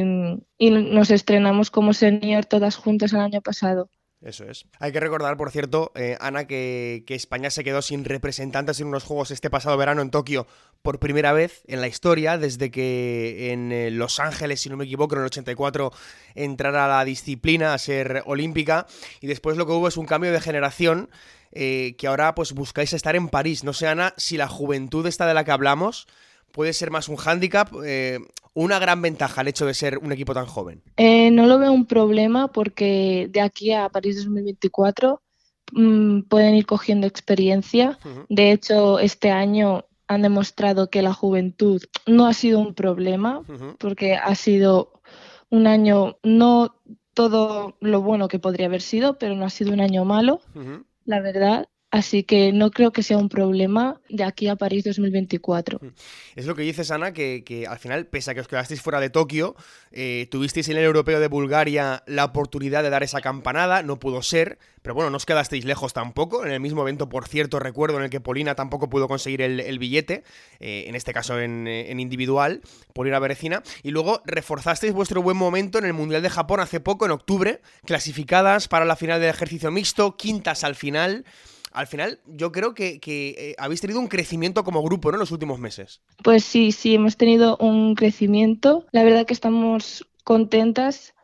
y 0.58 0.70
nos 0.70 1.10
estrenamos 1.10 1.70
como 1.70 1.92
senior 1.92 2.44
todas 2.46 2.76
juntas 2.76 3.12
el 3.12 3.20
año 3.20 3.42
pasado. 3.42 3.90
Eso 4.22 4.44
es. 4.44 4.66
Hay 4.80 4.92
que 4.92 5.00
recordar, 5.00 5.36
por 5.36 5.50
cierto, 5.50 5.92
eh, 5.94 6.16
Ana, 6.20 6.46
que, 6.46 7.04
España 7.06 7.50
se 7.50 7.62
quedó 7.62 7.82
sin 7.82 8.04
representantes 8.04 8.80
en 8.80 8.86
unos 8.86 9.04
Juegos 9.04 9.30
este 9.30 9.50
pasado 9.50 9.76
verano 9.76 10.00
en 10.00 10.10
Tokio 10.10 10.46
por 10.82 10.98
primera 10.98 11.32
vez 11.32 11.62
en 11.66 11.80
la 11.80 11.86
historia, 11.86 12.38
desde 12.38 12.70
que 12.70 13.52
en 13.52 13.72
eh, 13.72 13.90
Los 13.90 14.18
Ángeles, 14.18 14.60
si 14.60 14.70
no 14.70 14.76
me 14.76 14.84
equivoco, 14.84 15.14
en 15.14 15.20
el 15.20 15.26
84 15.26 15.92
entrara 16.34 16.88
la 16.88 17.04
disciplina 17.04 17.74
a 17.74 17.78
ser 17.78 18.22
olímpica. 18.24 18.86
Y 19.20 19.26
después 19.26 19.58
lo 19.58 19.66
que 19.66 19.72
hubo 19.72 19.88
es 19.88 19.98
un 19.98 20.06
cambio 20.06 20.32
de 20.32 20.40
generación 20.40 21.10
eh, 21.52 21.94
que 21.98 22.06
ahora 22.06 22.34
pues 22.34 22.52
buscáis 22.52 22.94
estar 22.94 23.16
en 23.16 23.28
París. 23.28 23.64
No 23.64 23.74
sé, 23.74 23.86
Ana, 23.86 24.14
si 24.16 24.38
la 24.38 24.48
juventud 24.48 25.06
esta 25.06 25.26
de 25.26 25.34
la 25.34 25.44
que 25.44 25.52
hablamos 25.52 26.06
puede 26.52 26.72
ser 26.72 26.90
más 26.90 27.08
un 27.08 27.16
hándicap 27.16 27.68
eh, 27.84 28.18
una 28.54 28.78
gran 28.78 29.02
ventaja 29.02 29.42
el 29.42 29.48
hecho 29.48 29.66
de 29.66 29.74
ser 29.74 29.98
un 29.98 30.12
equipo 30.12 30.32
tan 30.32 30.46
joven? 30.46 30.82
Eh, 30.96 31.30
no 31.30 31.46
lo 31.46 31.58
veo 31.58 31.72
un 31.72 31.86
problema 31.86 32.48
porque 32.48 33.28
de 33.30 33.42
aquí 33.42 33.72
a 33.72 33.88
París 33.90 34.16
2024 34.16 35.20
mm, 35.72 36.20
pueden 36.22 36.54
ir 36.54 36.64
cogiendo 36.64 37.06
experiencia. 37.06 37.98
De 38.30 38.52
hecho, 38.52 38.98
este 38.98 39.30
año 39.30 39.84
han 40.08 40.22
demostrado 40.22 40.88
que 40.88 41.02
la 41.02 41.12
juventud 41.12 41.82
no 42.06 42.26
ha 42.26 42.32
sido 42.32 42.60
un 42.60 42.74
problema 42.74 43.42
porque 43.78 44.14
ha 44.14 44.34
sido 44.34 45.00
un 45.50 45.66
año 45.66 46.16
no 46.22 46.76
todo 47.12 47.76
lo 47.80 48.02
bueno 48.02 48.28
que 48.28 48.38
podría 48.38 48.66
haber 48.66 48.82
sido, 48.82 49.18
pero 49.18 49.34
no 49.34 49.44
ha 49.44 49.50
sido 49.50 49.72
un 49.72 49.80
año 49.80 50.04
malo, 50.04 50.40
la 51.04 51.20
verdad. 51.20 51.68
Así 51.96 52.24
que 52.24 52.52
no 52.52 52.70
creo 52.72 52.92
que 52.92 53.02
sea 53.02 53.16
un 53.16 53.30
problema 53.30 54.02
de 54.10 54.22
aquí 54.22 54.48
a 54.48 54.56
París 54.56 54.84
2024. 54.84 55.78
Mm. 55.80 55.86
Es 56.36 56.44
lo 56.44 56.54
que 56.54 56.60
dices, 56.60 56.90
Ana, 56.90 57.14
que, 57.14 57.66
al 57.66 57.78
final, 57.78 58.06
pese 58.06 58.30
a 58.30 58.34
que 58.34 58.40
os 58.40 58.48
quedasteis 58.48 58.82
fuera 58.82 59.00
de 59.00 59.08
Tokio, 59.08 59.56
eh, 59.92 60.28
tuvisteis 60.30 60.68
en 60.68 60.76
el 60.76 60.84
Europeo 60.84 61.20
de 61.20 61.28
Bulgaria 61.28 62.02
la 62.06 62.26
oportunidad 62.26 62.82
de 62.82 62.90
dar 62.90 63.02
esa 63.02 63.22
campanada, 63.22 63.82
no 63.82 63.98
pudo 63.98 64.20
ser, 64.20 64.58
pero 64.82 64.94
bueno, 64.94 65.08
no 65.08 65.16
os 65.16 65.24
quedasteis 65.24 65.64
lejos 65.64 65.94
tampoco. 65.94 66.44
En 66.44 66.52
el 66.52 66.60
mismo 66.60 66.82
evento, 66.82 67.08
por 67.08 67.28
cierto, 67.28 67.60
recuerdo 67.60 67.96
en 67.96 68.04
el 68.04 68.10
que 68.10 68.20
Polina 68.20 68.54
tampoco 68.54 68.90
pudo 68.90 69.08
conseguir 69.08 69.40
el, 69.40 69.78
billete, 69.78 70.22
eh, 70.60 70.84
en 70.88 70.96
este 70.96 71.14
caso 71.14 71.40
en, 71.40 71.66
en, 71.66 71.98
individual, 71.98 72.60
Polina 72.92 73.18
Berecina. 73.20 73.62
Y 73.82 73.90
luego 73.90 74.20
reforzasteis 74.26 74.92
vuestro 74.92 75.22
buen 75.22 75.38
momento 75.38 75.78
en 75.78 75.86
el 75.86 75.94
Mundial 75.94 76.20
de 76.20 76.28
Japón 76.28 76.60
hace 76.60 76.78
poco, 76.78 77.06
en 77.06 77.12
octubre, 77.12 77.62
clasificadas 77.86 78.68
para 78.68 78.84
la 78.84 78.96
final 78.96 79.18
del 79.18 79.30
ejercicio 79.30 79.70
mixto, 79.70 80.18
quintas 80.18 80.62
al 80.62 80.74
final 80.74 81.24
al 81.76 81.86
final 81.86 82.20
yo 82.26 82.52
creo 82.52 82.72
que, 82.72 82.98
eh, 83.06 83.54
habéis 83.58 83.82
tenido 83.82 84.00
un 84.00 84.08
crecimiento 84.08 84.64
como 84.64 84.82
grupo, 84.82 85.10
¿no? 85.10 85.16
En 85.16 85.20
los 85.20 85.30
últimos 85.30 85.60
meses. 85.60 86.00
Pues 86.24 86.42
sí, 86.42 86.72
sí, 86.72 86.94
hemos 86.94 87.18
tenido 87.18 87.58
un 87.58 87.94
crecimiento. 87.94 88.86
La 88.92 89.04
verdad 89.04 89.26
que 89.26 89.34
estamos 89.34 90.08
contentas. 90.24 91.14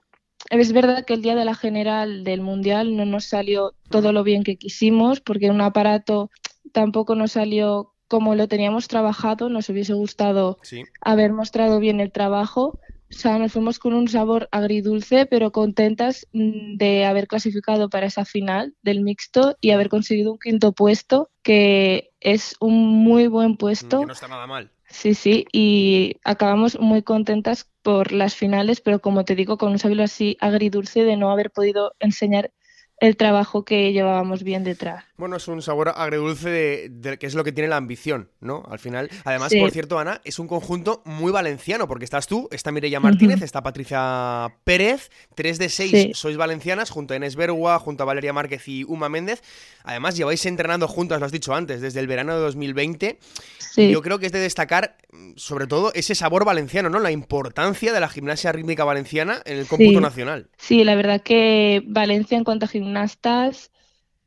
Es 0.51 0.73
verdad 0.73 1.07
que 1.07 1.15
el 1.15 1.23
día 1.23 1.35
de 1.37 1.47
la 1.47 1.55
general 1.55 2.23
del 2.23 2.43
Mundial 2.43 2.99
no 2.99 3.07
nos 3.07 3.25
salió 3.25 3.73
todo 3.89 4.13
lo 4.13 4.25
bien 4.25 4.45
que 4.45 4.57
quisimos, 4.57 5.21
porque 5.21 5.51
un 5.51 5.63
aparato 5.63 6.31
tampoco 6.73 7.15
nos 7.15 7.33
salió 7.33 7.95
como 8.07 8.35
lo 8.35 8.47
teníamos 8.47 8.89
trabajado. 8.89 9.49
Nos 9.49 9.71
hubiese 9.71 9.95
gustado 9.95 10.59
haber 11.01 11.33
mostrado 11.33 11.81
bien 11.81 11.99
el 11.99 12.13
trabajo 12.13 12.79
o 13.13 13.19
sea, 13.19 13.39
nos 13.39 13.53
fuimos 13.53 13.79
con 13.79 13.93
un 13.93 14.09
sabor 14.09 14.49
agridulce, 14.53 15.27
pero 15.27 15.53
contentas 15.53 16.27
mm, 16.33 16.77
de 16.77 17.05
haber 17.05 17.29
clasificado 17.29 17.91
para 17.91 18.07
esa 18.07 18.25
final 18.25 18.75
del 18.83 19.03
mixto 19.03 19.57
y 19.61 19.71
haber 19.71 19.89
conseguido 19.89 20.33
un 20.33 20.39
quinto 20.39 20.73
puesto, 20.73 21.31
que 21.43 22.11
es 22.21 22.57
un 22.59 22.75
muy 22.75 23.27
buen 23.27 23.57
puesto. 23.57 24.01
Que 24.01 24.07
no 24.07 24.13
está 24.13 24.29
nada 24.29 24.47
mal. 24.47 24.71
Sí, 24.89 25.15
sí, 25.15 25.47
y 25.53 26.17
acabamos 26.25 26.79
muy 26.79 27.03
contentas 27.03 27.71
por 27.83 28.13
las 28.13 28.35
finales, 28.35 28.81
pero 28.81 29.01
como 29.01 29.25
te 29.25 29.35
digo, 29.35 29.57
con 29.57 29.73
un 29.73 29.79
sabor 29.79 30.03
así 30.03 30.37
agridulce 30.41 31.05
de 31.05 31.17
no 31.17 31.31
haber 31.31 31.51
podido 31.51 31.95
enseñar 31.99 32.53
el 32.99 33.17
trabajo 33.17 33.65
que 33.65 33.93
llevábamos 33.93 34.43
bien 34.43 34.65
detrás. 34.65 35.05
Bueno, 35.23 35.37
es 35.37 35.47
un 35.47 35.63
sabor 35.63 35.93
agridulce 35.95 36.89
de, 36.91 37.17
que 37.17 37.29
es 37.29 37.37
lo 37.37 37.45
que 37.45 37.53
tiene 37.53 37.69
la 37.69 37.77
ambición, 37.77 38.29
¿no? 38.41 38.65
Al 38.69 38.81
final. 38.81 39.09
Además, 39.23 39.53
por 39.57 39.71
cierto, 39.71 40.01
Ana, 40.01 40.21
es 40.25 40.41
un 40.41 40.49
conjunto 40.49 41.01
muy 41.05 41.31
valenciano, 41.31 41.87
porque 41.87 42.05
estás 42.05 42.27
tú, 42.27 42.49
está 42.51 42.73
Mireia 42.73 42.99
Martínez, 42.99 43.41
está 43.41 43.63
Patricia 43.63 44.53
Pérez, 44.65 45.11
tres 45.37 45.61
de 45.61 45.69
seis 45.69 46.17
sois 46.19 46.37
valencianas, 46.37 46.91
junto 46.91 47.15
a 47.15 47.19
Inés 47.19 47.37
Bergua, 47.37 47.79
junto 47.79 48.03
a 48.03 48.07
Valeria 48.07 48.33
Márquez 48.33 48.67
y 48.67 48.83
Uma 48.83 49.09
Méndez. 49.09 49.45
Además, 49.85 50.17
lleváis 50.17 50.45
entrenando 50.45 50.89
juntas, 50.89 51.21
lo 51.21 51.27
has 51.27 51.31
dicho 51.31 51.55
antes, 51.55 51.81
desde 51.81 52.01
el 52.01 52.09
verano 52.09 52.35
de 52.35 52.41
2020. 52.41 53.21
Sí. 53.59 53.93
Yo 53.93 54.03
creo 54.03 54.19
que 54.19 54.27
es 54.27 54.33
de 54.33 54.41
destacar, 54.41 54.97
sobre 55.37 55.69
todo, 55.69 55.93
ese 55.95 56.17
sabor 56.17 56.45
valenciano, 56.45 56.91
¿no? 56.91 56.99
La 56.99 57.13
importancia 57.13 57.93
de 57.93 58.01
la 58.01 58.09
gimnasia 58.09 58.51
rítmica 58.51 58.83
valenciana 58.83 59.41
en 59.45 59.59
el 59.59 59.69
cómputo 59.69 60.01
nacional. 60.01 60.49
Sí, 60.59 60.83
la 60.83 60.97
verdad 60.97 61.21
que 61.23 61.81
Valencia 61.87 62.37
en 62.37 62.43
cuanto 62.43 62.67
a 62.67 62.69
gimnastas, 62.69 63.71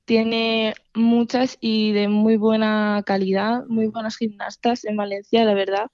tiene 0.05 0.75
muchas 0.93 1.57
y 1.59 1.91
de 1.91 2.07
muy 2.07 2.37
buena 2.37 3.03
calidad, 3.05 3.65
muy 3.67 3.87
buenas 3.87 4.17
gimnastas 4.17 4.85
en 4.85 4.95
Valencia, 4.95 5.43
la 5.43 5.53
verdad, 5.53 5.87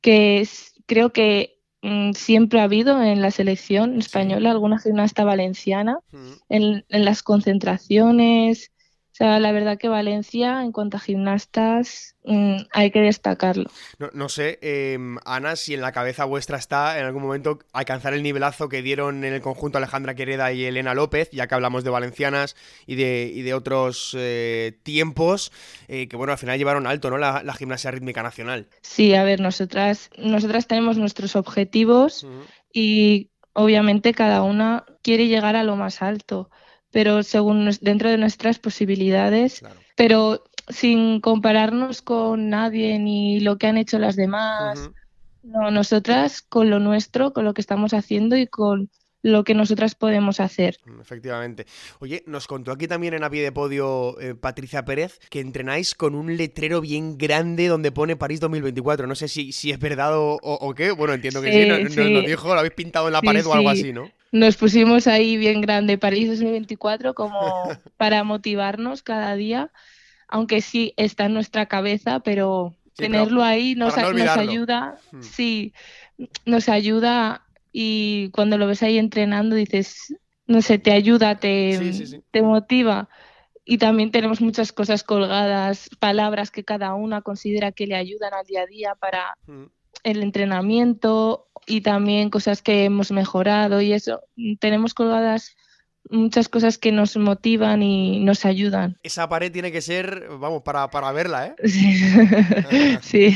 que 0.00 0.46
creo 0.86 1.12
que 1.12 1.58
mm, 1.82 2.12
siempre 2.12 2.60
ha 2.60 2.64
habido 2.64 3.02
en 3.02 3.22
la 3.22 3.30
selección 3.30 3.98
española 3.98 4.50
alguna 4.50 4.78
gimnasta 4.78 5.24
valenciana 5.24 5.98
en, 6.48 6.84
en, 6.88 7.04
las 7.04 7.22
concentraciones, 7.22 8.72
sea, 9.16 9.40
la 9.40 9.50
verdad 9.50 9.78
que 9.78 9.88
Valencia, 9.88 10.62
en 10.62 10.72
cuanto 10.72 10.98
a 10.98 11.00
gimnastas, 11.00 12.16
mm, 12.24 12.56
hay 12.70 12.90
que 12.90 13.00
destacarlo. 13.00 13.70
No, 14.12 14.28
sé, 14.28 14.58
em, 14.60 15.16
Ana, 15.24 15.56
si 15.56 15.72
en 15.72 15.80
la 15.80 15.92
cabeza 15.92 16.26
vuestra 16.26 16.58
está 16.58 16.98
en 16.98 17.06
algún 17.06 17.22
momento 17.22 17.60
alcanzar 17.72 18.12
el 18.12 18.22
nivelazo 18.22 18.68
que 18.68 18.82
dieron 18.82 19.24
en 19.24 19.32
el 19.32 19.40
conjunto 19.40 19.78
Alejandra 19.78 20.14
Quereda 20.14 20.52
y 20.52 20.66
Elena 20.66 20.92
López, 20.92 21.30
ya 21.32 21.46
que 21.46 21.54
hablamos 21.54 21.82
de 21.82 21.88
valencianas 21.88 22.56
y 22.86 22.96
de, 22.96 23.42
de 23.42 23.54
otros 23.54 24.14
eh, 24.18 24.78
tiempos, 24.82 25.50
eh, 25.88 26.08
que 26.08 26.16
bueno, 26.16 26.32
al 26.32 26.38
final 26.38 26.58
llevaron 26.58 26.86
alto, 26.86 27.08
¿no? 27.08 27.16
La, 27.16 27.42
gimnasia 27.54 27.90
rítmica 27.90 28.22
nacional. 28.22 28.68
Sí, 28.82 29.14
a 29.14 29.24
ver, 29.24 29.40
nosotras, 29.40 30.10
nosotras 30.18 30.66
tenemos 30.66 30.98
nuestros 30.98 31.36
objetivos 31.36 32.26
y 32.70 33.30
obviamente 33.54 34.12
cada 34.12 34.42
una 34.42 34.84
quiere 35.02 35.26
llegar 35.26 35.56
a 35.56 35.64
lo 35.64 35.74
más 35.76 36.02
alto 36.02 36.50
pero 36.96 37.22
según 37.22 37.68
dentro 37.82 38.08
de 38.08 38.16
nuestras 38.16 38.58
posibilidades, 38.58 39.62
pero 39.96 40.44
sin 40.66 41.20
compararnos 41.20 42.00
con 42.00 42.48
nadie 42.48 42.98
ni 42.98 43.38
lo 43.40 43.58
que 43.58 43.66
han 43.66 43.76
hecho 43.76 43.98
las 43.98 44.16
demás. 44.16 44.88
No, 45.42 45.70
nosotras 45.70 46.40
con 46.40 46.70
lo 46.70 46.78
nuestro, 46.78 47.34
con 47.34 47.44
lo 47.44 47.52
que 47.52 47.60
estamos 47.60 47.92
haciendo 47.92 48.34
y 48.34 48.46
con 48.46 48.88
lo 49.20 49.44
que 49.44 49.52
nosotras 49.52 49.94
podemos 49.94 50.40
hacer. 50.40 50.78
Mm, 50.86 51.00
efectivamente. 51.02 51.66
Oye, 51.98 52.24
nos 52.26 52.46
contó 52.46 52.72
aquí 52.72 52.88
también 52.88 53.12
en 53.12 53.24
a 53.24 53.28
pie 53.28 53.42
de 53.42 53.52
podio 53.52 54.18
eh, 54.18 54.34
Patricia 54.34 54.86
Pérez 54.86 55.18
que 55.28 55.40
entrenáis 55.40 55.94
con 55.94 56.14
un 56.14 56.34
letrero 56.38 56.80
bien 56.80 57.18
grande 57.18 57.66
donde 57.66 57.92
pone 57.92 58.16
París 58.16 58.40
2024. 58.40 59.06
No 59.06 59.16
sé 59.16 59.28
si, 59.28 59.52
si 59.52 59.70
es 59.70 59.78
verdad 59.78 60.12
o, 60.14 60.74
qué. 60.74 60.92
Bueno, 60.92 61.12
entiendo 61.12 61.42
que 61.42 61.52
sí, 61.52 61.68
nos, 61.68 61.94
lo 61.94 62.22
dijo, 62.22 62.54
lo 62.54 62.60
habéis 62.60 62.72
pintado 62.72 63.08
en 63.08 63.12
la 63.12 63.20
pared 63.20 63.44
o 63.44 63.52
algo 63.52 63.68
así, 63.68 63.92
¿no? 63.92 64.10
Nos 64.36 64.58
pusimos 64.58 65.06
ahí 65.06 65.38
bien 65.38 65.62
grande 65.62 65.96
París 65.96 66.28
2024 66.28 67.14
como 67.14 67.38
para 67.96 68.22
motivarnos 68.22 69.02
cada 69.02 69.34
día, 69.34 69.72
aunque 70.28 70.60
sí 70.60 70.92
está 70.98 71.24
en 71.24 71.32
nuestra 71.32 71.64
cabeza, 71.66 72.20
pero 72.20 72.74
tenerlo 72.96 73.42
ahí 73.42 73.74
nos, 73.74 73.96
nos 73.96 74.36
ayuda, 74.36 74.98
hmm. 75.10 75.22
sí, 75.22 75.72
nos 76.44 76.68
ayuda 76.68 77.46
y 77.72 78.28
cuando 78.32 78.58
lo 78.58 78.66
ves 78.66 78.82
ahí 78.82 78.98
entrenando 78.98 79.56
dices, 79.56 80.14
no 80.46 80.60
sé, 80.60 80.78
te 80.78 80.92
ayuda, 80.92 81.36
te, 81.36 82.22
te 82.30 82.42
motiva. 82.42 83.08
Y 83.64 83.78
también 83.78 84.10
tenemos 84.10 84.42
muchas 84.42 84.70
cosas 84.70 85.02
colgadas, 85.02 85.88
palabras 85.98 86.50
que 86.50 86.62
cada 86.62 86.94
una 86.94 87.22
considera 87.22 87.72
que 87.72 87.86
le 87.86 87.96
ayudan 87.96 88.34
al 88.34 88.44
día 88.44 88.62
a 88.62 88.66
día 88.66 88.94
para 88.94 89.36
mm. 89.46 89.64
el 90.04 90.22
entrenamiento 90.22 91.48
y 91.66 91.80
también 91.80 92.30
cosas 92.30 92.62
que 92.62 92.84
hemos 92.84 93.10
mejorado 93.10 93.80
y 93.80 93.92
eso. 93.92 94.22
Tenemos 94.60 94.94
colgadas 94.94 95.56
muchas 96.08 96.48
cosas 96.48 96.78
que 96.78 96.92
nos 96.92 97.16
motivan 97.16 97.82
y 97.82 98.20
nos 98.20 98.44
ayudan. 98.44 98.98
Esa 99.02 99.28
pared 99.28 99.50
tiene 99.52 99.72
que 99.72 99.82
ser, 99.82 100.28
vamos, 100.38 100.62
para, 100.62 100.88
para 100.90 101.12
verla, 101.12 101.54
¿eh? 101.58 102.98
Sí. 103.02 103.34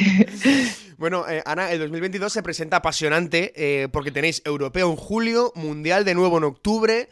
Bueno, 0.96 1.26
eh, 1.28 1.42
Ana, 1.46 1.72
el 1.72 1.78
2022 1.80 2.32
se 2.32 2.42
presenta 2.42 2.76
apasionante 2.76 3.52
eh, 3.56 3.88
porque 3.88 4.12
tenéis 4.12 4.42
europeo 4.44 4.90
en 4.90 4.96
julio, 4.96 5.52
mundial 5.54 6.04
de 6.04 6.14
nuevo 6.14 6.38
en 6.38 6.44
octubre 6.44 7.08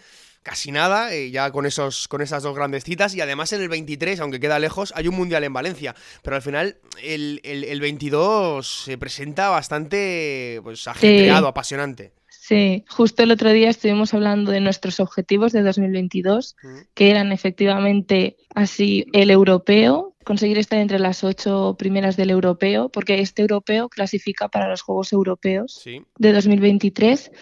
casi 0.49 0.73
nada, 0.73 1.13
eh, 1.13 1.31
ya 1.31 1.51
con, 1.51 1.67
esos, 1.67 2.09
con 2.09 2.23
esas 2.23 2.43
dos 2.43 2.57
grandes 2.57 2.83
citas. 2.83 3.15
Y 3.15 3.21
además 3.21 3.53
en 3.53 3.61
el 3.61 3.69
23, 3.69 4.19
aunque 4.21 4.41
queda 4.41 4.59
lejos, 4.59 4.95
hay 4.97 5.07
un 5.07 5.15
mundial 5.15 5.45
en 5.45 5.53
Valencia. 5.53 5.95
Pero 6.23 6.37
al 6.37 6.43
final 6.43 6.79
el, 7.03 7.41
el, 7.45 7.81
22 7.81 8.85
se 8.85 8.97
presenta 8.97 9.51
bastante 9.51 10.61
pues, 10.63 10.89
ajetreado, 10.89 11.49
apasionante. 11.49 12.13
Sí, 12.31 12.83
justo 12.89 13.23
el 13.23 13.31
otro 13.31 13.53
día 13.53 13.69
estuvimos 13.69 14.15
hablando 14.15 14.53
de 14.53 14.61
nuestros 14.61 15.01
objetivos 15.01 15.53
de 15.53 15.61
2022, 15.63 16.57
que 16.95 17.11
eran 17.11 17.31
efectivamente 17.31 18.39
así 18.55 19.05
el 19.13 19.31
europeo, 19.31 20.17
conseguir 20.25 20.57
estar 20.57 20.79
entre 20.79 20.99
las 20.99 21.25
ocho 21.25 21.77
primeras 21.79 22.17
del 22.17 22.31
europeo, 22.31 22.89
porque 22.89 23.21
este 23.21 23.43
europeo 23.43 23.91
clasifica 23.91 24.49
para 24.49 24.67
los 24.67 24.81
Juegos 24.81 25.13
Europeos 25.13 25.85
de 25.85 26.33
2023 26.33 27.33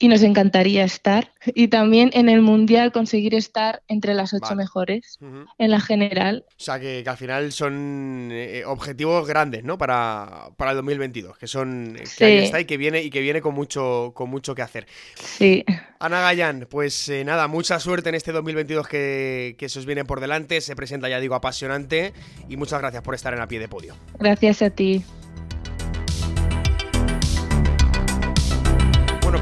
y 0.00 0.08
nos 0.08 0.22
encantaría 0.22 0.82
estar. 0.82 1.30
Y 1.54 1.68
también 1.68 2.10
en 2.14 2.28
el 2.30 2.40
Mundial 2.40 2.90
conseguir 2.90 3.34
estar 3.34 3.82
entre 3.86 4.14
las 4.14 4.32
ocho 4.32 4.56
mejores 4.56 5.18
en 5.58 5.70
la 5.70 5.78
general. 5.78 6.44
O 6.48 6.52
sea, 6.56 6.80
que, 6.80 7.04
al 7.06 7.16
final 7.18 7.52
son 7.52 8.30
eh, 8.32 8.62
objetivos 8.66 9.28
grandes, 9.28 9.62
¿no? 9.62 9.76
Para, 9.76 10.48
para 10.56 10.70
el 10.72 10.78
2022, 10.78 11.36
que 11.36 11.46
son 11.46 11.96
que 12.16 12.24
ahí 12.24 12.38
está 12.38 12.60
y 12.60 12.64
que 12.64 12.78
viene 12.78 13.02
y 13.02 13.10
que 13.10 13.20
viene 13.20 13.42
con 13.42 13.54
mucho, 13.54 14.12
con 14.14 14.30
mucho 14.30 14.54
que 14.54 14.62
hacer. 14.62 14.86
Sí. 15.14 15.64
Ana 15.98 16.22
Gallán, 16.22 16.66
pues 16.70 17.10
eh, 17.10 17.22
nada, 17.22 17.46
mucha 17.46 17.78
suerte 17.78 18.08
en 18.08 18.14
este 18.14 18.32
2022 18.32 18.88
que, 18.88 19.54
que 19.58 19.68
se 19.68 19.78
os 19.80 19.86
viene 19.86 20.06
por 20.06 20.20
delante. 20.20 20.62
Se 20.62 20.74
presenta, 20.74 21.10
ya 21.10 21.20
digo, 21.20 21.34
apasionante. 21.34 22.14
Y 22.48 22.56
muchas 22.56 22.80
gracias 22.80 23.02
por 23.02 23.14
estar 23.14 23.34
en 23.34 23.40
a 23.40 23.46
pie 23.46 23.58
de 23.58 23.68
podio. 23.68 23.94
Gracias 24.18 24.62
a 24.62 24.70
ti. 24.70 25.04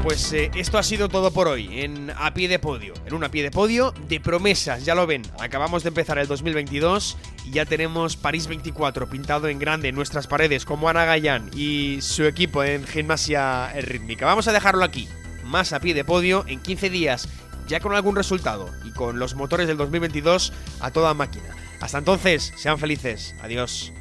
Pues 0.03 0.31
eh, 0.31 0.49
esto 0.55 0.77
ha 0.77 0.83
sido 0.83 1.09
todo 1.09 1.31
por 1.31 1.49
hoy 1.49 1.81
en 1.81 2.11
A 2.15 2.33
Pie 2.33 2.47
de 2.47 2.57
Podio. 2.57 2.93
En 3.05 3.13
un 3.13 3.23
A 3.23 3.29
Pie 3.29 3.43
de 3.43 3.51
Podio 3.51 3.93
de 4.07 4.21
promesas, 4.21 4.85
ya 4.85 4.95
lo 4.95 5.05
ven. 5.05 5.23
Acabamos 5.39 5.83
de 5.83 5.89
empezar 5.89 6.17
el 6.17 6.27
2022 6.27 7.17
y 7.45 7.51
ya 7.51 7.65
tenemos 7.65 8.15
París 8.15 8.47
24 8.47 9.09
pintado 9.09 9.49
en 9.49 9.59
grande 9.59 9.89
en 9.89 9.95
nuestras 9.95 10.27
paredes 10.27 10.63
como 10.63 10.87
Ana 10.87 11.03
Gallán 11.03 11.51
y 11.53 11.99
su 12.01 12.23
equipo 12.23 12.63
en 12.63 12.87
gimnasia 12.87 13.73
rítmica. 13.81 14.25
Vamos 14.25 14.47
a 14.47 14.53
dejarlo 14.53 14.85
aquí. 14.85 15.09
Más 15.43 15.73
A 15.73 15.81
Pie 15.81 15.93
de 15.93 16.05
Podio 16.05 16.45
en 16.47 16.61
15 16.61 16.89
días, 16.89 17.27
ya 17.67 17.81
con 17.81 17.93
algún 17.93 18.15
resultado 18.15 18.69
y 18.85 18.91
con 18.93 19.19
los 19.19 19.35
motores 19.35 19.67
del 19.67 19.77
2022 19.77 20.53
a 20.79 20.91
toda 20.91 21.13
máquina. 21.13 21.55
Hasta 21.81 21.97
entonces, 21.97 22.53
sean 22.55 22.79
felices. 22.79 23.35
Adiós. 23.41 23.91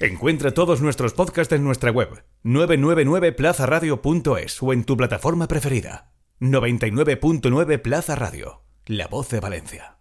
Encuentra 0.00 0.52
todos 0.52 0.82
nuestros 0.82 1.14
podcasts 1.14 1.54
en 1.54 1.64
nuestra 1.64 1.90
web 1.90 2.22
999plazaradio.es 2.46 4.62
o 4.62 4.72
en 4.72 4.84
tu 4.84 4.96
plataforma 4.96 5.48
preferida. 5.48 6.12
99.9 6.38 7.82
Plaza 7.82 8.14
Radio, 8.14 8.62
la 8.86 9.08
voz 9.08 9.30
de 9.30 9.40
Valencia. 9.40 9.95